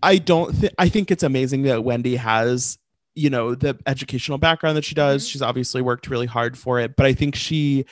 i 0.01 0.17
don't 0.17 0.55
think 0.55 0.73
i 0.79 0.89
think 0.89 1.11
it's 1.11 1.23
amazing 1.23 1.63
that 1.63 1.83
wendy 1.83 2.15
has 2.15 2.77
you 3.13 3.29
know 3.29 3.55
the 3.55 3.77
educational 3.85 4.37
background 4.37 4.75
that 4.75 4.85
she 4.85 4.95
does 4.95 5.23
mm-hmm. 5.23 5.31
she's 5.31 5.41
obviously 5.41 5.81
worked 5.81 6.07
really 6.07 6.25
hard 6.25 6.57
for 6.57 6.79
it 6.79 6.95
but 6.95 7.05
i 7.05 7.13
think 7.13 7.35
she 7.35 7.85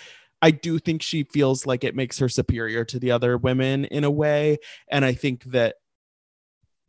I 0.44 0.52
do 0.52 0.78
think 0.78 1.02
she 1.02 1.24
feels 1.24 1.66
like 1.66 1.86
it 1.86 1.96
makes 1.96 2.20
her 2.20 2.28
superior 2.28 2.84
to 2.86 3.00
the 3.00 3.12
other 3.12 3.38
women 3.38 3.86
in 3.86 4.04
a 4.04 4.12
way. 4.12 4.58
And 4.90 5.06
I 5.06 5.14
think 5.14 5.46
that 5.46 5.76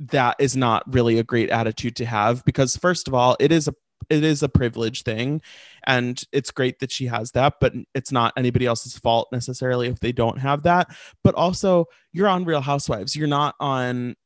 that 0.01 0.35
is 0.41 0.57
not 0.57 0.83
really 0.93 1.21
a 1.21 1.23
great 1.23 1.51
attitude 1.51 1.95
to 1.97 2.05
have 2.05 2.45
because 2.45 2.77
first 2.77 3.07
of 3.07 3.15
all, 3.15 3.37
it 3.39 3.53
is 3.53 3.69
a 3.69 3.75
it 4.11 4.25
is 4.25 4.43
a 4.43 4.49
privilege 4.49 5.03
thing 5.03 5.41
and 5.87 6.25
it's 6.31 6.51
great 6.51 6.79
that 6.81 6.93
she 6.93 7.07
has 7.07 7.31
that 7.31 7.55
but 7.59 7.73
it's 7.95 8.13
not 8.13 8.35
anybody 8.37 8.67
else's 8.67 8.99
fault 8.99 9.29
necessarily 9.33 9.87
if 9.87 10.01
they 10.01 10.13
don't 10.13 10.39
have 10.39 10.65
that. 10.65 10.89
But 11.23 11.37
also 11.37 11.87
you're 12.13 12.29
on 12.29 12.45
real 12.45 12.61
housewives. 12.61 13.15
You're 13.15 13.29
not 13.29 13.55
on 13.61 14.17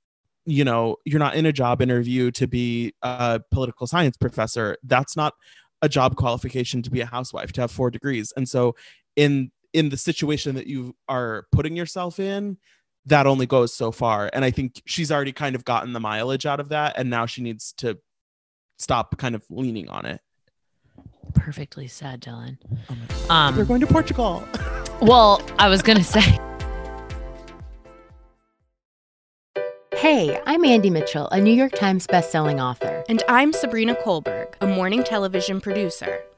you 0.47 0.65
know 0.65 0.97
you're 1.05 1.19
not 1.19 1.35
in 1.35 1.45
a 1.45 1.53
job 1.53 1.83
interview 1.83 2.31
to 2.31 2.47
be 2.47 2.95
a 3.03 3.43
political 3.51 3.87
science 3.87 4.17
professor. 4.17 4.79
That's 4.85 5.19
not 5.19 5.35
a 5.83 5.89
job 5.89 6.17
qualification 6.17 6.83
to 6.83 6.91
be 6.91 7.03
a 7.03 7.07
housewife 7.07 7.53
to 7.53 7.61
have 7.61 7.71
four 7.71 7.91
degrees. 7.91 8.33
And 8.37 8.49
so 8.49 8.75
in 9.19 9.51
in 9.75 9.91
the 9.91 9.97
situation 9.97 10.55
that 10.55 10.67
you 10.69 10.97
are 11.09 11.47
putting 11.53 11.77
yourself 11.77 12.19
in 12.21 12.57
that 13.05 13.27
only 13.27 13.47
goes 13.47 13.75
so 13.75 13.91
far. 13.91 14.31
And 14.33 14.45
i 14.45 14.51
think 14.51 14.81
she's 14.87 15.11
already 15.11 15.33
kind 15.33 15.55
of 15.57 15.65
gotten 15.65 15.93
the 15.93 16.01
mileage 16.01 16.47
out 16.47 16.61
of 16.61 16.69
that 16.71 16.97
and 16.97 17.11
now 17.11 17.27
she 17.27 17.43
needs 17.43 17.75
to 17.79 17.99
stop 18.79 19.19
kind 19.19 19.35
of 19.35 19.45
leaning 19.51 19.89
on 19.89 20.07
it. 20.07 20.21
Perfectly 21.35 21.89
said 21.89 22.23
dylan. 22.23 22.59
Oh 22.89 23.35
um 23.35 23.57
we're 23.57 23.65
going 23.65 23.81
to 23.81 23.87
portugal. 23.87 24.47
Well 25.01 25.41
i 25.59 25.69
was 25.69 25.83
gonna 25.83 26.03
say. 26.03 26.39
Hey, 29.95 30.41
I'm 30.47 30.65
Andy 30.65 30.91
Mitchell, 30.91 31.29
a 31.31 31.41
New 31.41 31.53
York 31.53 31.73
Times 31.73 32.07
bestselling 32.07 32.63
author. 32.63 33.05
And 33.09 33.21
I'm 33.29 33.53
Sabrina 33.53 33.97
Kohlberg, 33.97 34.55
a 34.61 34.67
morning 34.67 35.03
television 35.03 35.61
producer. 35.61 36.23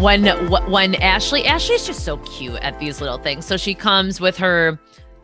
When 0.00 0.26
when 0.70 0.94
Ashley 0.96 1.44
Ashley's 1.46 1.86
just 1.86 2.04
so 2.04 2.18
cute 2.18 2.56
at 2.56 2.78
these 2.78 3.00
little 3.00 3.18
things. 3.18 3.46
So 3.46 3.56
she 3.56 3.74
comes 3.74 4.20
with 4.20 4.36
her 4.36 4.78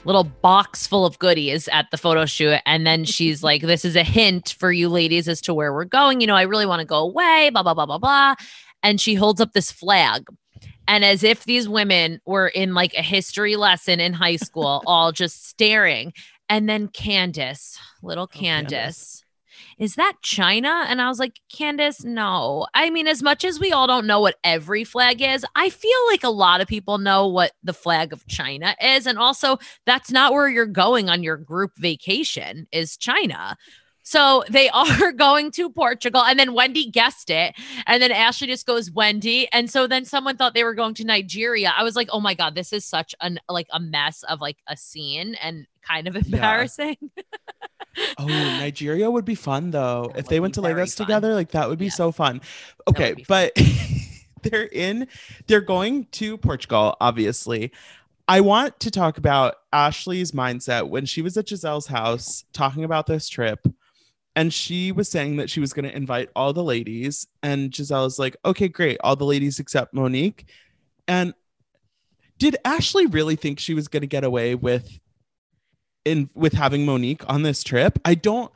little 0.05 0.25
box 0.25 0.87
full 0.87 1.05
of 1.05 1.19
goodies 1.19 1.69
at 1.69 1.91
the 1.91 1.97
photo 1.97 2.27
shoot 2.27 2.59
and 2.67 2.87
then 2.87 3.05
she's 3.05 3.43
like 3.43 3.63
this 3.63 3.85
is 3.85 3.97
a 3.97 4.03
hint 4.03 4.57
for 4.59 4.73
you 4.73 4.89
ladies 4.89 5.29
as 5.29 5.41
to 5.43 5.55
where 5.55 5.73
we're 5.73 5.85
going. 5.85 6.21
You 6.21 6.27
know, 6.27 6.37
I 6.37 6.43
really 6.43 6.67
want 6.67 6.81
to 6.81 6.87
go 6.87 7.01
away, 7.01 7.51
blah 7.53 7.63
blah 7.63 7.75
blah 7.75 7.87
blah 7.87 7.99
blah. 7.99 8.35
And 8.83 9.01
she 9.01 9.15
holds 9.15 9.41
up 9.41 9.53
this 9.53 9.71
flag. 9.71 10.27
And 10.89 11.05
as 11.05 11.23
if 11.23 11.45
these 11.45 11.69
women 11.69 12.21
were 12.25 12.49
in 12.49 12.75
like 12.75 12.95
a 12.95 13.03
history 13.03 13.57
lesson 13.57 14.01
in 14.01 14.13
high 14.13 14.37
school, 14.37 14.83
all 14.87 15.13
just 15.13 15.49
staring. 15.49 16.13
And 16.49 16.69
then 16.69 16.89
Candace, 16.89 17.79
little 18.03 18.25
oh, 18.25 18.39
Candace, 18.39 18.71
Candace 18.71 19.22
is 19.83 19.97
that 19.97 20.12
China? 20.23 20.85
And 20.87 21.03
I 21.03 21.09
was 21.09 21.18
like, 21.18 21.40
Candace, 21.53 22.05
no. 22.05 22.68
I 22.73 22.88
mean, 22.88 23.09
as 23.09 23.21
much 23.21 23.45
as 23.45 23.59
we 23.59 23.73
all 23.73 23.88
don't 23.88 24.07
know 24.07 24.21
what 24.21 24.37
every 24.45 24.85
flag 24.85 25.21
is, 25.21 25.45
I 25.57 25.71
feel 25.71 25.90
like 26.07 26.23
a 26.23 26.29
lot 26.29 26.61
of 26.61 26.68
people 26.68 26.99
know 26.99 27.27
what 27.27 27.51
the 27.64 27.73
flag 27.73 28.12
of 28.12 28.25
China 28.29 28.77
is. 28.81 29.09
And 29.09 29.18
also, 29.18 29.59
that's 29.85 30.12
not 30.12 30.33
where 30.33 30.49
you're 30.49 30.66
going 30.66 31.11
on 31.11 31.25
your 31.25 31.37
group 31.37 31.73
vacation, 31.79 32.68
is 32.71 32.97
China. 32.97 33.57
So 34.05 34.45
they 34.49 34.68
are 34.75 35.11
going 35.11 35.51
to 35.53 35.68
Portugal. 35.68 36.23
And 36.23 36.38
then 36.38 36.55
Wendy 36.55 36.88
guessed 36.88 37.29
it. 37.29 37.57
And 37.85 38.01
then 38.01 38.12
Ashley 38.12 38.47
just 38.47 38.66
goes, 38.66 38.88
Wendy. 38.88 39.49
And 39.53 39.68
so 39.68 39.88
then 39.88 40.05
someone 40.05 40.37
thought 40.37 40.55
they 40.55 40.62
were 40.62 40.75
going 40.75 40.95
to 40.95 41.05
Nigeria. 41.05 41.75
I 41.77 41.83
was 41.83 41.97
like, 41.97 42.09
oh 42.12 42.21
my 42.21 42.35
God, 42.35 42.55
this 42.55 42.73
is 42.73 42.85
such 42.85 43.16
an 43.21 43.40
like 43.49 43.66
a 43.73 43.81
mess 43.81 44.23
of 44.29 44.40
like 44.40 44.59
a 44.68 44.77
scene 44.77 45.35
and 45.42 45.66
kind 45.83 46.07
of 46.07 46.14
embarrassing. 46.14 46.99
Yeah. 47.16 47.23
oh, 48.18 48.26
Nigeria 48.26 49.11
would 49.11 49.24
be 49.24 49.35
fun 49.35 49.70
though. 49.70 50.11
That 50.14 50.20
if 50.20 50.28
they 50.28 50.40
went 50.40 50.55
to 50.55 50.61
Lagos 50.61 50.94
fun. 50.94 51.07
together, 51.07 51.35
like 51.35 51.50
that 51.52 51.68
would 51.68 51.78
be 51.78 51.87
yes. 51.87 51.96
so 51.96 52.12
fun. 52.12 52.40
Okay, 52.88 53.14
but 53.28 53.52
they're 54.42 54.68
in, 54.72 55.09
they're 55.46 55.61
going 55.61 56.07
to 56.12 56.37
Portugal, 56.37 56.96
obviously. 57.00 57.72
I 58.28 58.40
want 58.40 58.78
to 58.81 58.90
talk 58.90 59.18
about 59.18 59.57
Ashley's 59.72 60.33
mindset 60.33 60.88
when 60.88 61.07
she 61.07 61.22
was 61.22 61.37
at 61.37 61.46
Gizelle's 61.46 61.87
house 61.87 62.44
talking 62.52 62.85
about 62.85 63.07
this 63.07 63.28
trip. 63.28 63.66
And 64.35 64.52
she 64.52 64.92
was 64.92 65.11
saying 65.11 65.37
that 65.37 65.50
she 65.50 65.61
was 65.61 65.74
going 65.74 65.85
to 65.85 65.94
invite 65.94 66.31
all 66.35 66.55
the 66.55 66.64
ladies. 66.64 67.26
And 67.42 67.70
Gizelle 67.70 68.07
is 68.07 68.18
like, 68.18 68.37
okay, 68.44 68.68
great. 68.68 68.96
All 69.05 69.16
the 69.16 69.26
ladies 69.26 69.59
except 69.59 69.92
Monique. 69.92 70.46
And 71.07 71.35
did 72.38 72.57
Ashley 72.64 73.07
really 73.07 73.37
think 73.37 73.59
she 73.59 73.74
was 73.74 73.88
going 73.88 74.00
to 74.00 74.07
get 74.07 74.24
away 74.24 74.55
with 74.55 74.98
in 76.05 76.31
with 76.35 76.53
having 76.53 76.85
Monique 76.85 77.23
on 77.29 77.43
this 77.43 77.62
trip. 77.62 77.99
I 78.05 78.15
don't 78.15 78.53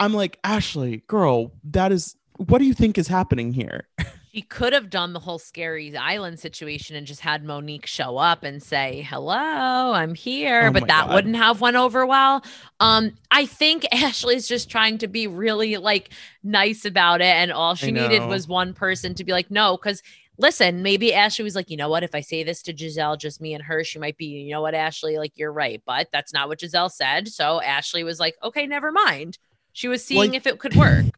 I'm 0.00 0.14
like, 0.14 0.38
Ashley, 0.42 1.04
girl, 1.06 1.52
that 1.64 1.92
is 1.92 2.16
what 2.36 2.58
do 2.58 2.64
you 2.64 2.72
think 2.72 2.96
is 2.96 3.08
happening 3.08 3.52
here? 3.52 3.86
She 4.32 4.42
could 4.42 4.72
have 4.72 4.90
done 4.90 5.12
the 5.12 5.18
whole 5.18 5.40
scary 5.40 5.96
island 5.96 6.38
situation 6.38 6.94
and 6.94 7.04
just 7.04 7.20
had 7.20 7.42
Monique 7.42 7.86
show 7.86 8.16
up 8.16 8.44
and 8.44 8.62
say, 8.62 9.04
"Hello, 9.10 9.92
I'm 9.92 10.14
here," 10.14 10.68
oh 10.68 10.70
but 10.70 10.86
that 10.86 11.06
God. 11.06 11.14
wouldn't 11.14 11.34
have 11.34 11.60
went 11.60 11.74
over 11.76 12.06
well. 12.06 12.44
Um, 12.78 13.10
I 13.32 13.46
think 13.46 13.84
Ashley's 13.92 14.46
just 14.46 14.70
trying 14.70 14.98
to 14.98 15.08
be 15.08 15.26
really 15.26 15.78
like 15.78 16.10
nice 16.44 16.84
about 16.84 17.20
it, 17.20 17.24
and 17.24 17.50
all 17.50 17.74
she 17.74 17.90
needed 17.90 18.24
was 18.28 18.46
one 18.46 18.72
person 18.72 19.14
to 19.16 19.24
be 19.24 19.32
like, 19.32 19.50
"No," 19.50 19.76
because 19.76 20.00
listen, 20.40 20.82
maybe 20.82 21.14
Ashley 21.14 21.44
was 21.44 21.54
like, 21.54 21.70
you 21.70 21.76
know 21.76 21.88
what? 21.88 22.02
If 22.02 22.14
I 22.14 22.20
say 22.20 22.42
this 22.42 22.62
to 22.62 22.72
Gizelle, 22.74 23.18
just 23.18 23.40
me 23.40 23.54
and 23.54 23.62
her, 23.62 23.84
she 23.84 23.98
might 23.98 24.16
be, 24.16 24.26
you 24.26 24.50
know 24.50 24.62
what, 24.62 24.74
Ashley, 24.74 25.18
like 25.18 25.32
you're 25.36 25.52
right. 25.52 25.82
But 25.86 26.08
that's 26.12 26.32
not 26.32 26.48
what 26.48 26.60
Gizelle 26.60 26.90
said. 26.90 27.28
So 27.28 27.60
Ashley 27.60 28.02
was 28.02 28.18
like, 28.18 28.36
okay, 28.42 28.66
never 28.66 28.90
mind. 28.90 29.38
She 29.72 29.86
was 29.86 30.04
seeing 30.04 30.34
if 30.34 30.46
it 30.46 30.58
could 30.58 30.74
work. 30.74 31.06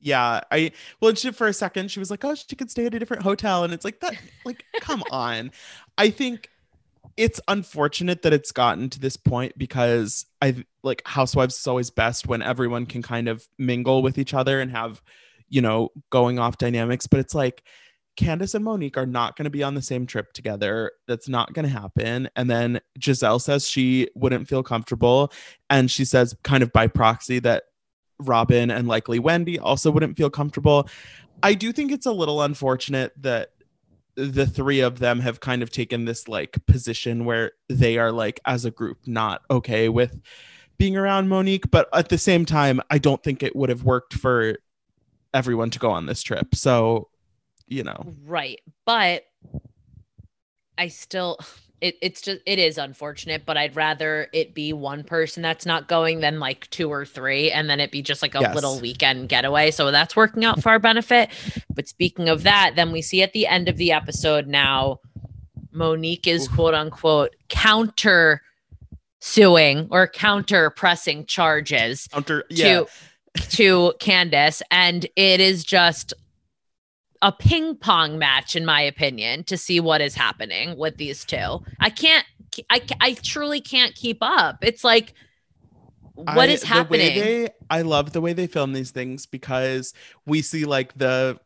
Yeah, 0.00 0.42
I 0.50 0.72
well, 1.00 1.14
she, 1.14 1.30
for 1.30 1.46
a 1.46 1.52
second 1.54 1.90
she 1.90 1.98
was 1.98 2.10
like, 2.10 2.22
"Oh, 2.26 2.34
she 2.34 2.56
could 2.56 2.70
stay 2.70 2.84
at 2.84 2.92
a 2.92 2.98
different 2.98 3.22
hotel," 3.22 3.64
and 3.64 3.72
it's 3.72 3.86
like 3.86 4.00
that. 4.00 4.14
Like, 4.44 4.62
come 4.82 5.02
on. 5.10 5.50
I 5.96 6.10
think 6.10 6.50
it's 7.16 7.40
unfortunate 7.48 8.20
that 8.20 8.34
it's 8.34 8.52
gotten 8.52 8.90
to 8.90 9.00
this 9.00 9.16
point 9.16 9.56
because 9.56 10.26
I 10.42 10.62
like 10.82 11.00
Housewives 11.06 11.58
is 11.58 11.66
always 11.66 11.88
best 11.88 12.26
when 12.26 12.42
everyone 12.42 12.84
can 12.84 13.00
kind 13.00 13.28
of 13.28 13.48
mingle 13.56 14.02
with 14.02 14.18
each 14.18 14.34
other 14.34 14.60
and 14.60 14.70
have, 14.72 15.00
you 15.48 15.62
know, 15.62 15.88
going 16.10 16.38
off 16.38 16.58
dynamics. 16.58 17.06
But 17.06 17.20
it's 17.20 17.34
like 17.34 17.62
Candace 18.16 18.54
and 18.54 18.64
Monique 18.64 18.96
are 18.96 19.06
not 19.06 19.36
going 19.36 19.44
to 19.44 19.50
be 19.50 19.62
on 19.62 19.74
the 19.74 19.82
same 19.82 20.06
trip 20.06 20.32
together. 20.32 20.92
That's 21.06 21.28
not 21.28 21.52
going 21.52 21.64
to 21.64 21.72
happen. 21.72 22.28
And 22.36 22.48
then 22.50 22.80
Gizelle 22.98 23.40
says 23.40 23.68
she 23.68 24.08
wouldn't 24.14 24.48
feel 24.48 24.62
comfortable. 24.62 25.32
And 25.70 25.90
she 25.90 26.04
says, 26.04 26.36
kind 26.42 26.62
of 26.62 26.72
by 26.72 26.86
proxy, 26.86 27.38
that 27.40 27.64
Robyn 28.20 28.70
and 28.70 28.86
likely 28.86 29.18
Wendy 29.18 29.58
also 29.58 29.90
wouldn't 29.90 30.16
feel 30.16 30.30
comfortable. 30.30 30.88
I 31.42 31.54
do 31.54 31.72
think 31.72 31.90
it's 31.90 32.06
a 32.06 32.12
little 32.12 32.42
unfortunate 32.42 33.12
that 33.22 33.50
the 34.16 34.46
three 34.46 34.80
of 34.80 35.00
them 35.00 35.18
have 35.20 35.40
kind 35.40 35.62
of 35.62 35.70
taken 35.70 36.04
this 36.04 36.28
like 36.28 36.64
position 36.66 37.24
where 37.24 37.52
they 37.68 37.98
are 37.98 38.12
like 38.12 38.38
as 38.44 38.64
a 38.64 38.70
group 38.70 38.98
not 39.06 39.42
okay 39.50 39.88
with 39.88 40.20
being 40.78 40.96
around 40.96 41.28
Monique, 41.28 41.70
but 41.70 41.88
at 41.92 42.08
the 42.08 42.18
same 42.18 42.44
time, 42.44 42.80
I 42.90 42.98
don't 42.98 43.22
think 43.22 43.42
it 43.42 43.54
would 43.54 43.70
have 43.70 43.84
worked 43.84 44.14
for 44.14 44.56
everyone 45.32 45.70
to 45.70 45.78
go 45.78 45.90
on 45.90 46.06
this 46.06 46.22
trip. 46.22 46.54
So 46.54 47.08
you 47.74 47.82
know. 47.82 48.14
Right. 48.24 48.60
But 48.86 49.24
I 50.78 50.88
still 50.88 51.38
it, 51.80 51.98
it's 52.00 52.22
just 52.22 52.40
it 52.46 52.58
is 52.58 52.78
unfortunate, 52.78 53.44
but 53.44 53.56
I'd 53.56 53.76
rather 53.76 54.28
it 54.32 54.54
be 54.54 54.72
one 54.72 55.04
person 55.04 55.42
that's 55.42 55.66
not 55.66 55.86
going 55.88 56.20
than 56.20 56.40
like 56.40 56.70
two 56.70 56.90
or 56.90 57.04
three, 57.04 57.50
and 57.50 57.68
then 57.68 57.78
it 57.78 57.90
be 57.90 58.00
just 58.00 58.22
like 58.22 58.34
a 58.34 58.40
yes. 58.40 58.54
little 58.54 58.80
weekend 58.80 59.28
getaway. 59.28 59.70
So 59.70 59.90
that's 59.90 60.16
working 60.16 60.44
out 60.44 60.62
for 60.62 60.70
our 60.70 60.78
benefit. 60.78 61.30
But 61.74 61.86
speaking 61.86 62.28
of 62.28 62.44
that, 62.44 62.72
then 62.76 62.90
we 62.90 63.02
see 63.02 63.22
at 63.22 63.34
the 63.34 63.46
end 63.46 63.68
of 63.68 63.76
the 63.76 63.92
episode 63.92 64.46
now, 64.46 65.00
Monique 65.72 66.26
is 66.26 66.48
quote 66.48 66.74
unquote 66.74 67.36
counter 67.48 68.40
suing 69.20 69.88
or 69.90 70.06
counter 70.06 70.70
pressing 70.70 71.26
charges 71.26 72.08
counter, 72.12 72.44
yeah. 72.48 72.84
to 73.34 73.42
to 73.50 73.92
Candace, 74.00 74.62
and 74.70 75.06
it 75.16 75.40
is 75.40 75.64
just 75.64 76.14
a 77.24 77.32
ping 77.32 77.74
pong 77.74 78.18
match, 78.18 78.54
in 78.54 78.66
my 78.66 78.82
opinion, 78.82 79.44
to 79.44 79.56
see 79.56 79.80
what 79.80 80.02
is 80.02 80.14
happening 80.14 80.76
with 80.76 80.98
these 80.98 81.24
two. 81.24 81.62
I 81.80 81.88
can't, 81.88 82.26
I, 82.68 82.82
I 83.00 83.14
truly 83.14 83.62
can't 83.62 83.94
keep 83.94 84.18
up. 84.20 84.58
It's 84.60 84.84
like, 84.84 85.14
what 86.12 86.50
I, 86.50 86.52
is 86.52 86.62
happening? 86.62 87.18
They, 87.18 87.48
I 87.70 87.80
love 87.80 88.12
the 88.12 88.20
way 88.20 88.34
they 88.34 88.46
film 88.46 88.74
these 88.74 88.90
things 88.90 89.24
because 89.24 89.94
we 90.26 90.42
see 90.42 90.66
like 90.66 90.96
the 90.98 91.40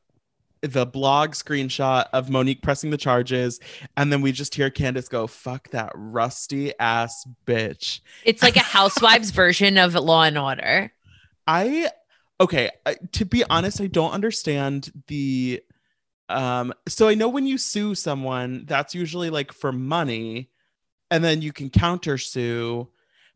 the 0.61 0.85
blog 0.85 1.31
screenshot 1.31 2.07
of 2.13 2.29
Monique 2.29 2.63
pressing 2.63 2.91
the 2.91 2.99
charges, 2.99 3.61
and 3.97 4.13
then 4.13 4.21
we 4.21 4.33
just 4.33 4.57
hear 4.57 4.71
Candace 4.71 5.09
go, 5.09 5.29
"Fuck 5.29 5.71
that 5.71 5.93
rusty 5.95 6.73
ass 6.81 7.25
bitch." 7.47 8.01
It's 8.25 8.43
like 8.43 8.57
a 8.57 8.61
housewives 8.77 9.31
version 9.31 9.79
of 9.79 9.95
Law 9.95 10.25
and 10.25 10.37
Order. 10.37 10.93
I 11.47 11.89
okay. 12.41 12.71
To 13.13 13.25
be 13.25 13.45
honest, 13.45 13.81
I 13.81 13.87
don't 13.87 14.13
understand 14.13 14.93
the 15.07 15.63
um, 16.29 16.75
so 16.87 17.09
I 17.09 17.15
know 17.15 17.29
when 17.29 17.47
you 17.47 17.57
sue 17.57 17.95
someone, 17.95 18.65
that's 18.67 18.95
usually 18.95 19.31
like 19.31 19.53
for 19.53 19.73
money, 19.73 20.51
and 21.11 21.25
then 21.25 21.43
you 21.43 21.53
can 21.53 21.71
counter 21.71 22.19
sue. 22.19 22.89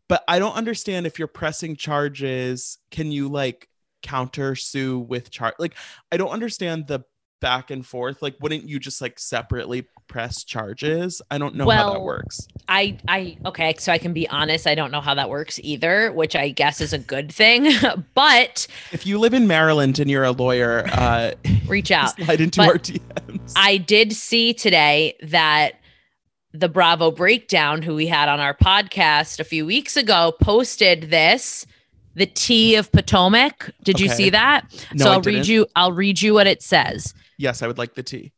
But 0.08 0.24
I 0.28 0.38
don't 0.38 0.54
understand 0.56 1.06
if 1.06 1.18
you're 1.18 1.28
pressing 1.28 1.76
charges, 1.76 2.78
can 2.90 3.10
you 3.10 3.28
like 3.28 3.68
counter 4.02 4.54
sue 4.54 4.98
with 4.98 5.30
charge? 5.30 5.54
Like, 5.58 5.74
I 6.10 6.18
don't 6.18 6.30
understand 6.30 6.86
the 6.86 7.00
back 7.42 7.72
and 7.72 7.84
forth 7.84 8.22
like 8.22 8.36
wouldn't 8.40 8.68
you 8.68 8.78
just 8.78 9.02
like 9.02 9.18
separately 9.18 9.84
press 10.06 10.44
charges 10.44 11.20
i 11.28 11.36
don't 11.36 11.56
know 11.56 11.66
well, 11.66 11.88
how 11.88 11.92
that 11.94 12.02
works 12.02 12.46
i 12.68 12.96
i 13.08 13.36
okay 13.44 13.74
so 13.78 13.90
i 13.92 13.98
can 13.98 14.12
be 14.12 14.28
honest 14.28 14.64
i 14.68 14.76
don't 14.76 14.92
know 14.92 15.00
how 15.00 15.12
that 15.12 15.28
works 15.28 15.58
either 15.64 16.12
which 16.12 16.36
i 16.36 16.48
guess 16.48 16.80
is 16.80 16.92
a 16.92 16.98
good 17.00 17.32
thing 17.32 17.68
but 18.14 18.68
if 18.92 19.04
you 19.04 19.18
live 19.18 19.34
in 19.34 19.48
maryland 19.48 19.98
and 19.98 20.08
you're 20.08 20.22
a 20.22 20.30
lawyer 20.30 20.84
uh 20.92 21.32
reach 21.66 21.90
out 21.90 22.10
slide 22.10 22.40
into 22.40 22.58
but 22.58 22.68
our 22.68 22.78
dms 22.78 23.52
i 23.56 23.76
did 23.76 24.12
see 24.12 24.54
today 24.54 25.16
that 25.20 25.72
the 26.52 26.68
bravo 26.68 27.10
breakdown 27.10 27.82
who 27.82 27.96
we 27.96 28.06
had 28.06 28.28
on 28.28 28.38
our 28.38 28.54
podcast 28.54 29.40
a 29.40 29.44
few 29.44 29.66
weeks 29.66 29.96
ago 29.96 30.32
posted 30.40 31.10
this 31.10 31.66
the 32.14 32.26
T 32.26 32.74
of 32.74 32.92
Potomac. 32.92 33.70
Did 33.84 33.98
you 33.98 34.10
see 34.10 34.28
that? 34.28 34.66
No, 34.92 35.04
so 35.06 35.12
I'll 35.12 35.22
read 35.22 35.46
you. 35.46 35.66
I'll 35.76 35.92
read 35.92 36.20
you 36.20 36.34
what 36.34 36.46
it 36.46 36.62
says. 36.62 37.14
Yes, 37.42 37.60
I 37.60 37.66
would 37.66 37.76
like 37.76 37.94
the 37.96 38.04
tea. 38.04 38.30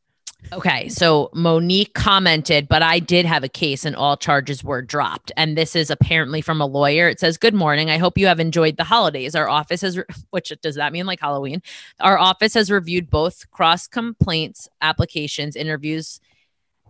Okay, 0.50 0.88
so 0.88 1.28
Monique 1.34 1.92
commented, 1.92 2.68
but 2.68 2.80
I 2.80 2.98
did 2.98 3.26
have 3.26 3.44
a 3.44 3.50
case 3.50 3.84
and 3.84 3.94
all 3.94 4.16
charges 4.16 4.64
were 4.64 4.80
dropped. 4.80 5.30
And 5.36 5.58
this 5.58 5.76
is 5.76 5.90
apparently 5.90 6.40
from 6.40 6.58
a 6.58 6.66
lawyer. 6.66 7.06
It 7.10 7.20
says, 7.20 7.36
Good 7.36 7.52
morning. 7.52 7.90
I 7.90 7.98
hope 7.98 8.16
you 8.16 8.26
have 8.28 8.40
enjoyed 8.40 8.78
the 8.78 8.84
holidays. 8.84 9.34
Our 9.34 9.46
office 9.46 9.82
has, 9.82 9.98
re- 9.98 10.04
which 10.30 10.50
does 10.62 10.76
that 10.76 10.92
mean 10.92 11.04
like 11.04 11.20
Halloween? 11.20 11.60
Our 12.00 12.18
office 12.18 12.54
has 12.54 12.70
reviewed 12.70 13.10
both 13.10 13.50
cross 13.50 13.86
complaints 13.86 14.66
applications, 14.80 15.54
interviews, 15.54 16.18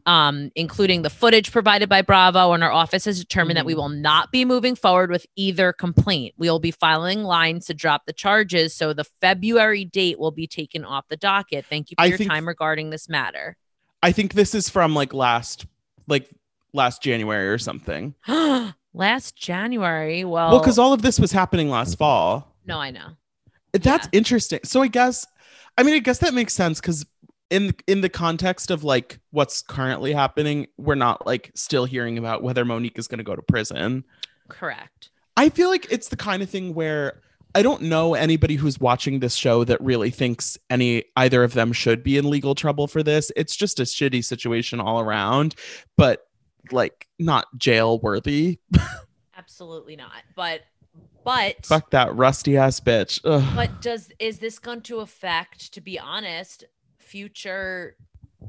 um, 0.07 0.51
including 0.55 1.03
the 1.03 1.11
footage 1.11 1.51
provided 1.53 1.89
by 1.89 2.03
Bravo, 2.03 2.53
and 2.53 2.63
our 2.63 2.73
office 2.73 3.05
has 3.07 3.19
determined 3.19 3.57
that 3.57 3.65
we 3.67 3.75
will 3.75 3.89
not 3.89 4.31
be 4.33 4.45
moving 4.45 4.75
forward 4.75 5.11
with 5.11 5.27
either 5.37 5.73
complaint. 5.73 6.35
We 6.37 6.51
will 6.51 6.59
be 6.61 6.71
filing 6.71 7.23
lines 7.23 7.67
to 7.67 7.75
drop 7.75 8.07
the 8.07 8.13
charges, 8.13 8.75
so 8.75 8.93
the 8.93 9.05
February 9.21 9.85
date 9.85 10.19
will 10.19 10.31
be 10.31 10.47
taken 10.47 10.85
off 10.85 11.07
the 11.09 11.17
docket. 11.17 11.65
Thank 11.67 11.91
you 11.91 11.95
for 11.99 12.03
I 12.03 12.07
your 12.07 12.19
think- 12.19 12.31
time 12.31 12.47
regarding 12.47 12.91
this 12.91 13.09
matter. 13.09 13.57
I 14.03 14.13
think 14.13 14.35
this 14.35 14.55
is 14.55 14.69
from 14.69 14.95
like 14.95 15.15
last 15.15 15.65
like 16.07 16.29
last 16.75 17.03
January 17.03 17.49
or 17.49 17.57
something. 17.59 18.15
Last 18.97 19.35
January. 19.37 20.25
Well, 20.25 20.51
Well, 20.53 20.61
because 20.61 20.79
all 20.79 20.93
of 20.93 21.03
this 21.03 21.19
was 21.19 21.33
happening 21.33 21.69
last 21.69 21.97
fall. 21.99 22.55
no, 22.67 22.79
I 22.79 22.91
know. 22.93 23.17
That's 23.73 24.07
Yeah. 24.07 24.19
interesting. 24.19 24.61
So 24.65 24.83
I 24.83 24.87
guess 24.89 25.27
I 25.77 25.83
mean 25.83 25.95
I 25.95 25.99
guess 25.99 26.19
that 26.19 26.33
makes 26.35 26.53
sense 26.55 26.81
because 26.81 27.05
in 27.51 27.75
in 27.87 28.01
the 28.01 28.09
context 28.09 28.71
of 28.71 28.85
like 28.85 29.19
what's 29.31 29.63
currently 29.63 30.13
happening, 30.13 30.67
we're 30.77 30.95
not 30.95 31.27
like 31.27 31.51
still 31.55 31.85
hearing 31.85 32.19
about 32.19 32.43
whether 32.43 32.65
Monique 32.65 32.99
is 32.99 33.09
gonna 33.09 33.23
go 33.23 33.37
to 33.37 33.43
prison. 33.43 34.05
Correct. 34.49 35.11
I 35.37 35.49
feel 35.49 35.69
like 35.69 35.87
it's 35.91 36.09
the 36.09 36.17
kind 36.17 36.43
of 36.43 36.51
thing 36.51 36.75
where 36.75 37.21
I 37.55 37.63
don't 37.63 37.83
know 37.83 38.15
anybody 38.15 38.57
who's 38.57 38.81
watching 38.81 39.21
this 39.21 39.35
show 39.37 39.63
that 39.65 39.81
really 39.81 40.11
thinks 40.11 40.59
any 40.71 41.05
either 41.17 41.45
of 41.45 41.55
them 41.55 41.73
should 41.73 42.03
be 42.03 42.19
in 42.19 42.29
legal 42.29 42.55
trouble 42.55 42.89
for 42.89 43.03
this. 43.03 43.31
It's 43.37 43.55
just 43.55 43.79
a 43.79 43.85
shitty 43.85 44.25
situation 44.25 44.81
all 44.81 45.01
around, 45.01 45.55
but 45.97 46.27
like 46.73 47.07
not 47.19 47.47
jail 47.57 48.01
worthy. 48.01 48.59
Absolutely 49.37 49.95
not. 49.95 50.23
But, 50.35 50.63
but, 51.25 51.65
Fuck 51.65 51.91
that 51.91 52.15
rusty 52.17 52.57
ass 52.57 52.81
bitch. 52.81 53.21
Ugh. 53.25 53.45
but 53.55 53.81
does 53.81 54.11
is 54.19 54.41
this 54.41 54.59
going 54.59 54.83
to 54.83 54.99
affect? 54.99 55.73
To 55.75 55.81
be 55.81 55.99
honest, 55.99 56.65
future 57.05 57.97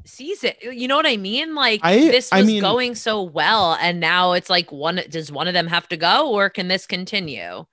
season. 0.04 0.52
You 0.62 0.88
know 0.88 0.96
what 0.96 1.06
I 1.06 1.16
mean? 1.16 1.54
Like 1.54 1.80
I- 1.82 1.96
this 1.98 2.32
I 2.32 2.38
was 2.38 2.46
mean- 2.46 2.60
going 2.60 2.94
so 2.94 3.22
well, 3.22 3.76
and 3.80 4.00
now 4.00 4.32
it's 4.32 4.50
like 4.50 4.70
one. 4.72 5.00
Does 5.08 5.30
one 5.32 5.48
of 5.48 5.54
them 5.54 5.66
have 5.68 5.88
to 5.88 5.96
go, 5.96 6.30
or 6.32 6.50
can 6.50 6.68
this 6.68 6.86
continue? 6.86 7.64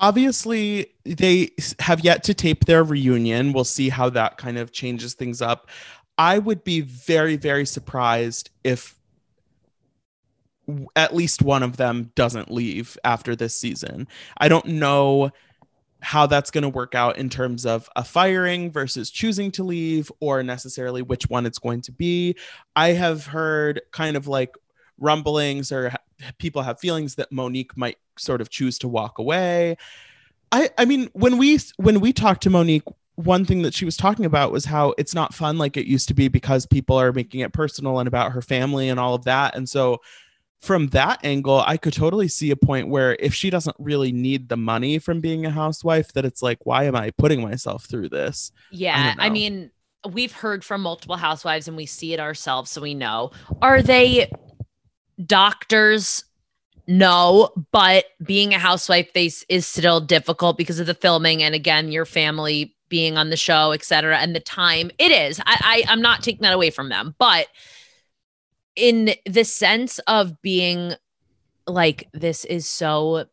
Obviously, 0.00 0.86
they 1.04 1.50
have 1.80 2.00
yet 2.04 2.22
to 2.24 2.34
tape 2.34 2.66
their 2.66 2.84
reunion. 2.84 3.52
We'll 3.52 3.64
see 3.64 3.88
how 3.88 4.08
that 4.10 4.36
kind 4.38 4.56
of 4.56 4.70
changes 4.70 5.14
things 5.14 5.42
up. 5.42 5.68
I 6.16 6.38
would 6.38 6.62
be 6.62 6.80
very, 6.82 7.36
very 7.36 7.66
surprised 7.66 8.50
if 8.62 8.94
at 10.94 11.14
least 11.16 11.42
one 11.42 11.62
of 11.62 11.78
them 11.78 12.12
doesn't 12.14 12.50
leave 12.50 12.96
after 13.02 13.34
this 13.34 13.56
season. 13.56 14.06
I 14.38 14.48
don't 14.48 14.66
know 14.66 15.30
how 16.00 16.26
that's 16.26 16.50
going 16.50 16.62
to 16.62 16.68
work 16.68 16.94
out 16.94 17.18
in 17.18 17.28
terms 17.28 17.66
of 17.66 17.88
a 17.96 18.04
firing 18.04 18.70
versus 18.70 19.10
choosing 19.10 19.50
to 19.52 19.64
leave 19.64 20.10
or 20.20 20.42
necessarily 20.42 21.02
which 21.02 21.28
one 21.28 21.44
it's 21.44 21.58
going 21.58 21.80
to 21.82 21.92
be. 21.92 22.36
I 22.76 22.88
have 22.88 23.26
heard 23.26 23.80
kind 23.90 24.16
of 24.16 24.28
like 24.28 24.54
rumblings 24.98 25.72
or 25.72 25.92
people 26.38 26.62
have 26.62 26.80
feelings 26.80 27.16
that 27.16 27.32
Monique 27.32 27.76
might 27.76 27.98
sort 28.16 28.40
of 28.40 28.50
choose 28.50 28.78
to 28.78 28.88
walk 28.88 29.18
away. 29.18 29.76
I 30.52 30.70
I 30.78 30.84
mean 30.84 31.10
when 31.12 31.36
we 31.36 31.58
when 31.76 32.00
we 32.00 32.12
talked 32.12 32.42
to 32.44 32.50
Monique 32.50 32.84
one 33.18 33.44
thing 33.44 33.62
that 33.62 33.74
she 33.74 33.84
was 33.84 33.96
talking 33.96 34.24
about 34.24 34.52
was 34.52 34.64
how 34.64 34.94
it's 34.96 35.12
not 35.12 35.34
fun 35.34 35.58
like 35.58 35.76
it 35.76 35.86
used 35.86 36.06
to 36.06 36.14
be 36.14 36.28
because 36.28 36.64
people 36.66 36.96
are 36.96 37.12
making 37.12 37.40
it 37.40 37.52
personal 37.52 37.98
and 37.98 38.06
about 38.06 38.30
her 38.30 38.40
family 38.40 38.88
and 38.88 39.00
all 39.00 39.14
of 39.14 39.24
that. 39.24 39.56
And 39.56 39.68
so 39.68 40.00
from 40.60 40.88
that 40.88 41.20
angle, 41.24 41.62
I 41.66 41.76
could 41.76 41.92
totally 41.92 42.28
see 42.28 42.50
a 42.50 42.56
point 42.56 42.88
where 42.88 43.16
if 43.20 43.32
she 43.32 43.50
doesn't 43.50 43.76
really 43.78 44.12
need 44.12 44.48
the 44.48 44.56
money 44.56 44.98
from 44.98 45.20
being 45.20 45.46
a 45.46 45.50
housewife, 45.50 46.12
that 46.14 46.24
it's 46.24 46.42
like, 46.42 46.58
why 46.64 46.84
am 46.84 46.96
I 46.96 47.10
putting 47.12 47.40
myself 47.42 47.84
through 47.84 48.08
this? 48.08 48.50
Yeah, 48.70 49.10
don't 49.10 49.20
I, 49.20 49.30
mean, 49.30 49.70
we've 50.10 50.32
heard 50.32 50.64
from 50.64 50.82
multiple 50.82 51.16
housewives 51.16 51.68
and 51.68 51.76
we 51.76 51.86
see 51.86 52.12
it 52.12 52.20
ourselves, 52.20 52.70
so 52.70 52.80
we 52.80 52.94
know. 52.94 53.30
Are 53.62 53.82
they 53.82 54.30
doctors? 55.24 56.24
No, 56.86 57.50
but 57.70 58.06
being 58.22 58.54
a 58.54 58.58
housewife 58.58 59.12
they, 59.12 59.30
is 59.48 59.66
still 59.66 60.00
difficult 60.00 60.56
because 60.56 60.80
of 60.80 60.86
the 60.86 60.94
filming 60.94 61.42
and 61.42 61.54
again, 61.54 61.92
your 61.92 62.06
family 62.06 62.74
being 62.88 63.18
on 63.18 63.30
the 63.30 63.36
show, 63.36 63.72
et 63.72 63.84
cetera, 63.84 64.18
and 64.18 64.34
the 64.34 64.40
time. 64.40 64.90
It 64.98 65.12
is. 65.12 65.38
I, 65.40 65.84
I 65.86 65.92
I'm 65.92 66.00
not 66.00 66.22
taking 66.22 66.42
that 66.42 66.54
away 66.54 66.70
from 66.70 66.88
them, 66.88 67.14
but 67.18 67.48
in 68.78 69.14
the 69.26 69.44
sense 69.44 69.98
of 70.00 70.40
being 70.40 70.94
like 71.66 72.08
this 72.12 72.44
is 72.44 72.68
so 72.68 73.26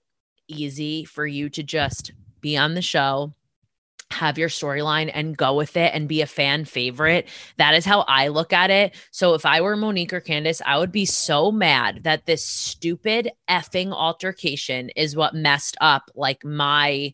easy 0.47 1.05
for 1.05 1.25
you 1.25 1.49
to 1.49 1.63
just 1.63 2.11
be 2.41 2.57
on 2.57 2.73
the 2.73 2.81
show 2.81 3.33
have 4.11 4.37
your 4.37 4.49
storyline 4.49 5.11
and 5.13 5.37
go 5.37 5.55
with 5.55 5.75
it 5.77 5.91
and 5.93 6.07
be 6.07 6.21
a 6.21 6.27
fan 6.27 6.65
favorite. 6.65 7.27
That 7.57 7.73
is 7.73 7.85
how 7.85 8.01
I 8.01 8.29
look 8.29 8.53
at 8.53 8.69
it. 8.69 8.95
So 9.11 9.33
if 9.33 9.45
I 9.45 9.61
were 9.61 9.75
Monique 9.75 10.13
or 10.13 10.21
Candace, 10.21 10.61
I 10.65 10.77
would 10.77 10.91
be 10.91 11.05
so 11.05 11.51
mad 11.51 12.03
that 12.03 12.25
this 12.25 12.45
stupid 12.45 13.31
effing 13.49 13.91
altercation 13.91 14.89
is 14.95 15.15
what 15.15 15.33
messed 15.33 15.75
up 15.81 16.11
like 16.15 16.43
my 16.45 17.13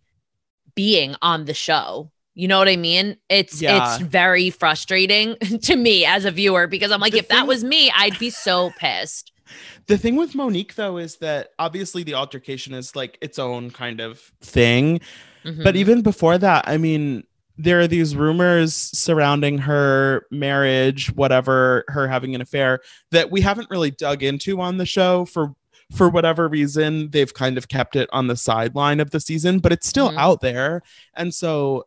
being 0.75 1.15
on 1.21 1.45
the 1.45 1.53
show. 1.53 2.11
You 2.33 2.47
know 2.47 2.57
what 2.59 2.69
I 2.69 2.77
mean? 2.77 3.17
It's 3.29 3.61
Yeah. 3.61 3.95
it's 3.95 4.03
very 4.03 4.49
frustrating 4.49 5.35
to 5.63 5.75
me 5.75 6.05
as 6.05 6.25
a 6.25 6.31
viewer 6.31 6.67
because 6.67 6.91
I'm 6.91 7.01
like, 7.01 7.13
The 7.13 7.19
if 7.19 7.27
that 7.27 7.47
was 7.47 7.63
me, 7.63 7.91
I'd 7.95 8.17
be 8.19 8.29
so 8.29 8.71
pissed. 8.77 9.31
The 9.87 9.97
thing 9.97 10.15
with 10.15 10.33
Monique 10.33 10.75
though 10.75 10.95
is 10.97 11.17
that 11.17 11.49
obviously 11.59 12.03
the 12.03 12.13
altercation 12.13 12.73
is 12.73 12.95
like 12.95 13.17
its 13.21 13.37
own 13.37 13.69
kind 13.69 13.99
of 13.99 14.19
thing. 14.41 15.01
But 15.43 15.75
Mhm. 15.75 15.77
even 15.77 16.01
before 16.03 16.37
that, 16.37 16.63
I 16.69 16.77
mean, 16.77 17.23
there 17.57 17.81
are 17.81 17.87
these 17.87 18.15
rumors 18.15 18.73
surrounding 18.73 19.57
her 19.57 20.25
marriage, 20.31 21.11
whatever, 21.15 21.83
her 21.89 22.07
having 22.07 22.33
an 22.33 22.39
affair 22.39 22.79
that 23.11 23.29
we 23.29 23.41
haven't 23.41 23.69
really 23.69 23.91
dug 23.91 24.23
into 24.23 24.61
on 24.61 24.77
the 24.77 24.85
show 24.85 25.25
for 25.25 25.53
for 25.93 26.07
whatever 26.07 26.47
reason. 26.47 27.09
They've 27.09 27.33
kind 27.33 27.57
of 27.57 27.67
kept 27.67 27.97
it 27.97 28.07
on 28.13 28.27
the 28.27 28.37
sideline 28.37 29.01
of 29.01 29.11
the 29.11 29.19
season, 29.19 29.59
but 29.59 29.73
it's 29.73 29.85
still 29.87 30.11
Mhm. 30.11 30.17
out 30.17 30.39
there. 30.39 30.81
And 31.17 31.33
so, 31.35 31.83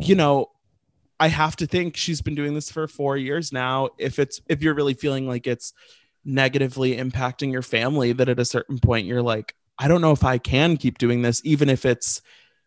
you 0.00 0.14
know, 0.14 0.50
I 1.20 1.28
have 1.28 1.56
to 1.56 1.66
think 1.66 1.96
she's 1.96 2.20
been 2.20 2.34
doing 2.34 2.54
this 2.54 2.70
for 2.70 2.86
4 2.86 3.16
years 3.16 3.52
now. 3.52 3.90
If 3.98 4.18
it's 4.18 4.40
if 4.48 4.62
you're 4.62 4.74
really 4.74 4.94
feeling 4.94 5.26
like 5.26 5.46
it's 5.46 5.72
negatively 6.24 6.96
impacting 6.96 7.50
your 7.52 7.62
family 7.62 8.12
that 8.12 8.28
at 8.28 8.38
a 8.38 8.44
certain 8.44 8.78
point 8.78 9.06
you're 9.06 9.22
like, 9.22 9.54
I 9.78 9.88
don't 9.88 10.00
know 10.00 10.12
if 10.12 10.24
I 10.24 10.38
can 10.38 10.76
keep 10.76 10.98
doing 10.98 11.22
this 11.22 11.40
even 11.44 11.68
if 11.68 11.84
it's 11.84 12.20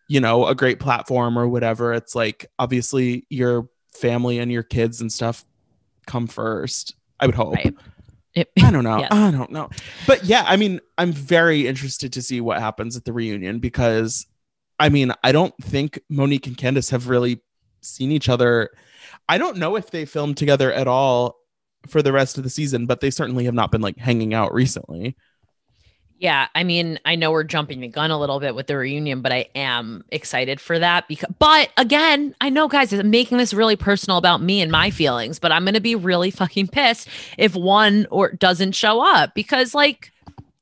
you 0.07 0.19
know 0.19 0.47
a 0.47 0.55
great 0.55 0.79
platform 0.79 1.37
or 1.37 1.47
whatever 1.47 1.93
it's 1.93 2.15
like 2.15 2.45
obviously 2.59 3.25
your 3.29 3.69
family 3.93 4.39
and 4.39 4.51
your 4.51 4.63
kids 4.63 4.99
and 4.99 5.11
stuff 5.13 5.45
come 6.05 6.27
first 6.27 6.95
i 7.19 7.25
would 7.25 7.35
hope 7.35 7.55
Right. 7.55 7.73
It- 8.33 8.49
i 8.61 8.71
don't 8.71 8.83
know 8.83 8.97
Yes. 9.01 9.09
i 9.11 9.31
don't 9.31 9.51
know 9.51 9.69
but 10.07 10.25
yeah 10.25 10.43
i 10.47 10.57
mean 10.57 10.81
i'm 10.97 11.13
very 11.13 11.65
interested 11.67 12.11
to 12.13 12.21
see 12.21 12.41
what 12.41 12.59
happens 12.59 12.97
at 12.97 13.05
the 13.05 13.13
reunion 13.13 13.59
because 13.59 14.25
i 14.81 14.89
mean 14.89 15.13
i 15.23 15.31
don't 15.31 15.55
think 15.61 15.99
monique 16.09 16.47
and 16.47 16.57
candace 16.57 16.89
have 16.89 17.07
really 17.07 17.41
seen 17.81 18.11
each 18.11 18.29
other. 18.29 18.69
I 19.27 19.37
don't 19.37 19.57
know 19.57 19.75
if 19.75 19.91
they 19.91 20.05
filmed 20.05 20.37
together 20.37 20.71
at 20.71 20.87
all 20.87 21.37
for 21.87 22.01
the 22.01 22.11
rest 22.11 22.37
of 22.37 22.43
the 22.43 22.49
season 22.49 22.85
but 22.85 23.01
they 23.01 23.09
certainly 23.09 23.45
have 23.45 23.53
not 23.53 23.71
been 23.71 23.81
like 23.81 23.97
hanging 23.97 24.33
out 24.33 24.53
recently. 24.53 25.15
Yeah, 26.19 26.49
I 26.53 26.63
mean, 26.63 26.99
I 27.03 27.15
know 27.15 27.31
we're 27.31 27.43
jumping 27.43 27.79
the 27.79 27.87
gun 27.87 28.11
a 28.11 28.19
little 28.19 28.39
bit 28.39 28.53
with 28.53 28.67
the 28.67 28.77
reunion, 28.77 29.23
but 29.23 29.31
I 29.31 29.47
am 29.55 30.03
excited 30.09 30.61
for 30.61 30.77
that 30.77 31.07
because 31.07 31.33
but 31.39 31.71
again, 31.77 32.35
I 32.39 32.49
know 32.49 32.67
guys, 32.67 32.93
I'm 32.93 33.09
making 33.09 33.39
this 33.39 33.55
really 33.55 33.75
personal 33.75 34.19
about 34.19 34.39
me 34.39 34.61
and 34.61 34.71
my 34.71 34.91
feelings, 34.91 35.39
but 35.39 35.51
I'm 35.51 35.63
going 35.63 35.73
to 35.73 35.79
be 35.79 35.95
really 35.95 36.29
fucking 36.29 36.67
pissed 36.67 37.07
if 37.39 37.55
one 37.55 38.05
or 38.11 38.33
doesn't 38.33 38.73
show 38.73 39.01
up 39.01 39.33
because 39.33 39.73
like 39.73 40.11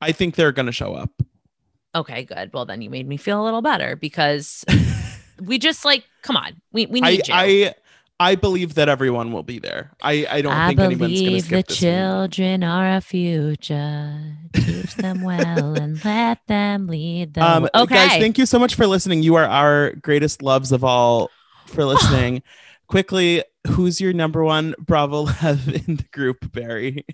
i 0.00 0.12
think 0.12 0.34
they're 0.34 0.50
gonna 0.50 0.72
show 0.72 0.94
up 0.94 1.10
okay, 1.94 2.24
good. 2.24 2.52
Well, 2.52 2.64
then 2.64 2.82
you 2.82 2.90
made 2.90 3.08
me 3.08 3.16
feel 3.16 3.42
a 3.42 3.44
little 3.44 3.62
better 3.62 3.96
because 3.96 4.64
we 5.42 5.58
just 5.58 5.84
like 5.84 6.04
come 6.22 6.36
on. 6.36 6.60
We 6.72 6.86
we 6.86 7.02
I, 7.02 7.10
need 7.10 7.28
you. 7.28 7.34
I 7.34 7.74
I 8.20 8.34
believe 8.34 8.74
that 8.74 8.88
everyone 8.88 9.32
will 9.32 9.42
be 9.42 9.58
there. 9.58 9.92
I 10.02 10.26
I 10.30 10.42
don't 10.42 10.52
I 10.52 10.68
think 10.68 10.80
anyone's 10.80 10.98
going 11.00 11.10
to 11.10 11.14
believe 11.14 11.48
the 11.48 11.62
skip 11.64 11.82
reunion. 11.82 12.10
children 12.10 12.64
are 12.64 12.86
our 12.86 13.00
future. 13.00 14.36
Teach 14.52 14.94
them 14.96 15.22
well 15.22 15.74
and 15.74 16.04
let 16.04 16.46
them 16.46 16.86
lead 16.86 17.34
the 17.34 17.42
Um. 17.42 17.68
Okay. 17.74 17.94
guys, 17.94 18.20
thank 18.20 18.36
you 18.36 18.44
so 18.46 18.58
much 18.58 18.74
for 18.74 18.86
listening. 18.86 19.22
You 19.22 19.36
are 19.36 19.46
our 19.46 19.92
greatest 19.92 20.42
loves 20.42 20.70
of 20.70 20.84
all 20.84 21.30
for 21.66 21.84
listening. 21.86 22.42
Quickly, 22.90 23.44
who's 23.68 24.00
your 24.00 24.12
number 24.12 24.42
one 24.42 24.74
Bravo 24.80 25.22
love 25.22 25.68
in 25.88 25.96
the 25.96 26.06
group, 26.12 26.50
Barry? 26.52 27.06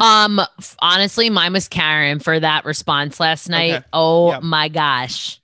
Um, 0.00 0.40
honestly, 0.78 1.28
mine 1.28 1.52
was 1.52 1.66
Karen 1.68 2.20
for 2.20 2.38
that 2.38 2.64
response 2.64 3.18
last 3.18 3.48
night. 3.48 3.72
Okay. 3.74 3.84
Oh 3.92 4.30
Yep. 4.30 4.42
my 4.44 4.68
gosh. 4.68 5.40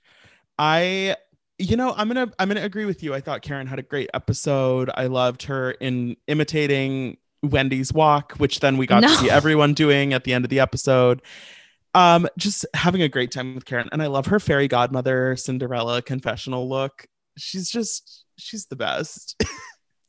I 0.57 1.17
you 1.57 1.75
know, 1.75 1.93
I'm 1.95 2.07
gonna 2.07 2.31
I'm 2.39 2.47
gonna 2.47 2.63
agree 2.63 2.85
with 2.85 3.03
you. 3.03 3.13
I 3.13 3.19
thought 3.19 3.41
Karen 3.41 3.67
had 3.67 3.77
a 3.79 3.83
great 3.83 4.09
episode. 4.13 4.89
I 4.95 5.07
loved 5.07 5.43
her 5.43 5.71
in 5.71 6.15
imitating 6.27 7.17
Wendy's 7.43 7.91
walk, 7.91 8.33
which 8.37 8.61
then 8.61 8.77
we 8.77 8.87
got 8.87 9.01
No. 9.01 9.09
to 9.09 9.15
see 9.15 9.29
everyone 9.29 9.73
doing 9.73 10.13
at 10.13 10.23
the 10.23 10.33
end 10.33 10.45
of 10.45 10.49
the 10.49 10.61
episode. 10.61 11.21
Um, 11.93 12.27
just 12.37 12.65
having 12.73 13.01
a 13.01 13.09
great 13.09 13.31
time 13.31 13.55
with 13.55 13.65
Karen, 13.65 13.87
and 13.91 14.01
I 14.01 14.07
love 14.07 14.25
her 14.27 14.39
fairy 14.39 14.67
godmother 14.69 15.35
Cinderella 15.37 16.01
confessional 16.01 16.67
look. 16.69 17.07
She's 17.37 17.69
just 17.69 18.24
she's 18.37 18.65
the 18.67 18.75
best. 18.75 19.41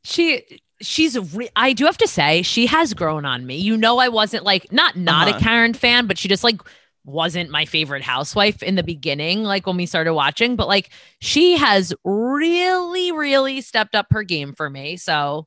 She 0.03 0.61
she's 0.81 1.17
re- 1.35 1.49
I 1.57 1.73
do 1.73 1.83
have 1.83 1.97
to 1.97 2.07
say 2.07 2.41
she 2.41 2.65
has 2.67 2.93
grown 2.93 3.25
on 3.25 3.45
me. 3.45 3.57
You 3.57 3.75
know 3.75 3.97
I 3.97 4.07
wasn't 4.07 4.45
like 4.45 4.71
not 4.71 4.95
not 4.95 5.27
Uh-huh. 5.27 5.37
a 5.37 5.41
Karen 5.41 5.73
fan, 5.73 6.07
but 6.07 6.17
she 6.17 6.29
just 6.29 6.45
like 6.45 6.61
wasn't 7.03 7.49
my 7.49 7.65
favorite 7.65 8.03
housewife 8.03 8.63
in 8.63 8.75
the 8.75 8.83
beginning 8.83 9.43
like 9.43 9.67
when 9.67 9.75
we 9.75 9.85
started 9.85 10.13
watching, 10.13 10.55
but 10.55 10.67
like 10.69 10.91
she 11.19 11.57
has 11.57 11.93
really 12.05 13.11
really 13.11 13.59
stepped 13.59 13.95
up 13.95 14.07
her 14.11 14.23
game 14.23 14.53
for 14.53 14.69
me. 14.69 14.95
So 14.95 15.45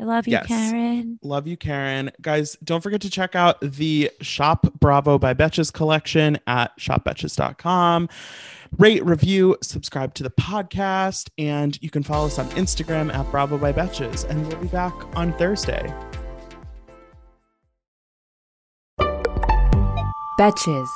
I 0.00 0.04
love 0.04 0.26
you 0.26 0.32
Yes. 0.32 0.46
Karen. 0.48 1.20
Love 1.22 1.46
you, 1.46 1.56
Karen. 1.56 2.10
Guys, 2.20 2.56
don't 2.64 2.80
forget 2.80 3.02
to 3.02 3.10
check 3.10 3.36
out 3.36 3.60
the 3.60 4.10
Shop 4.20 4.66
Bravo 4.80 5.16
by 5.16 5.32
Betches 5.32 5.72
collection 5.72 6.40
at 6.48 6.76
shopbetches.com. 6.76 8.08
Rate, 8.78 9.04
review, 9.04 9.56
subscribe 9.62 10.14
to 10.14 10.22
the 10.22 10.30
podcast, 10.30 11.28
and 11.36 11.78
you 11.82 11.90
can 11.90 12.02
follow 12.02 12.26
us 12.26 12.38
on 12.38 12.48
Instagram 12.50 13.12
at 13.14 13.30
Bravo 13.30 13.58
by 13.58 13.72
Betches. 13.72 14.28
And 14.28 14.46
we'll 14.48 14.56
be 14.56 14.68
back 14.68 14.94
on 15.14 15.34
Thursday. 15.34 15.92
Betches. 20.38 20.88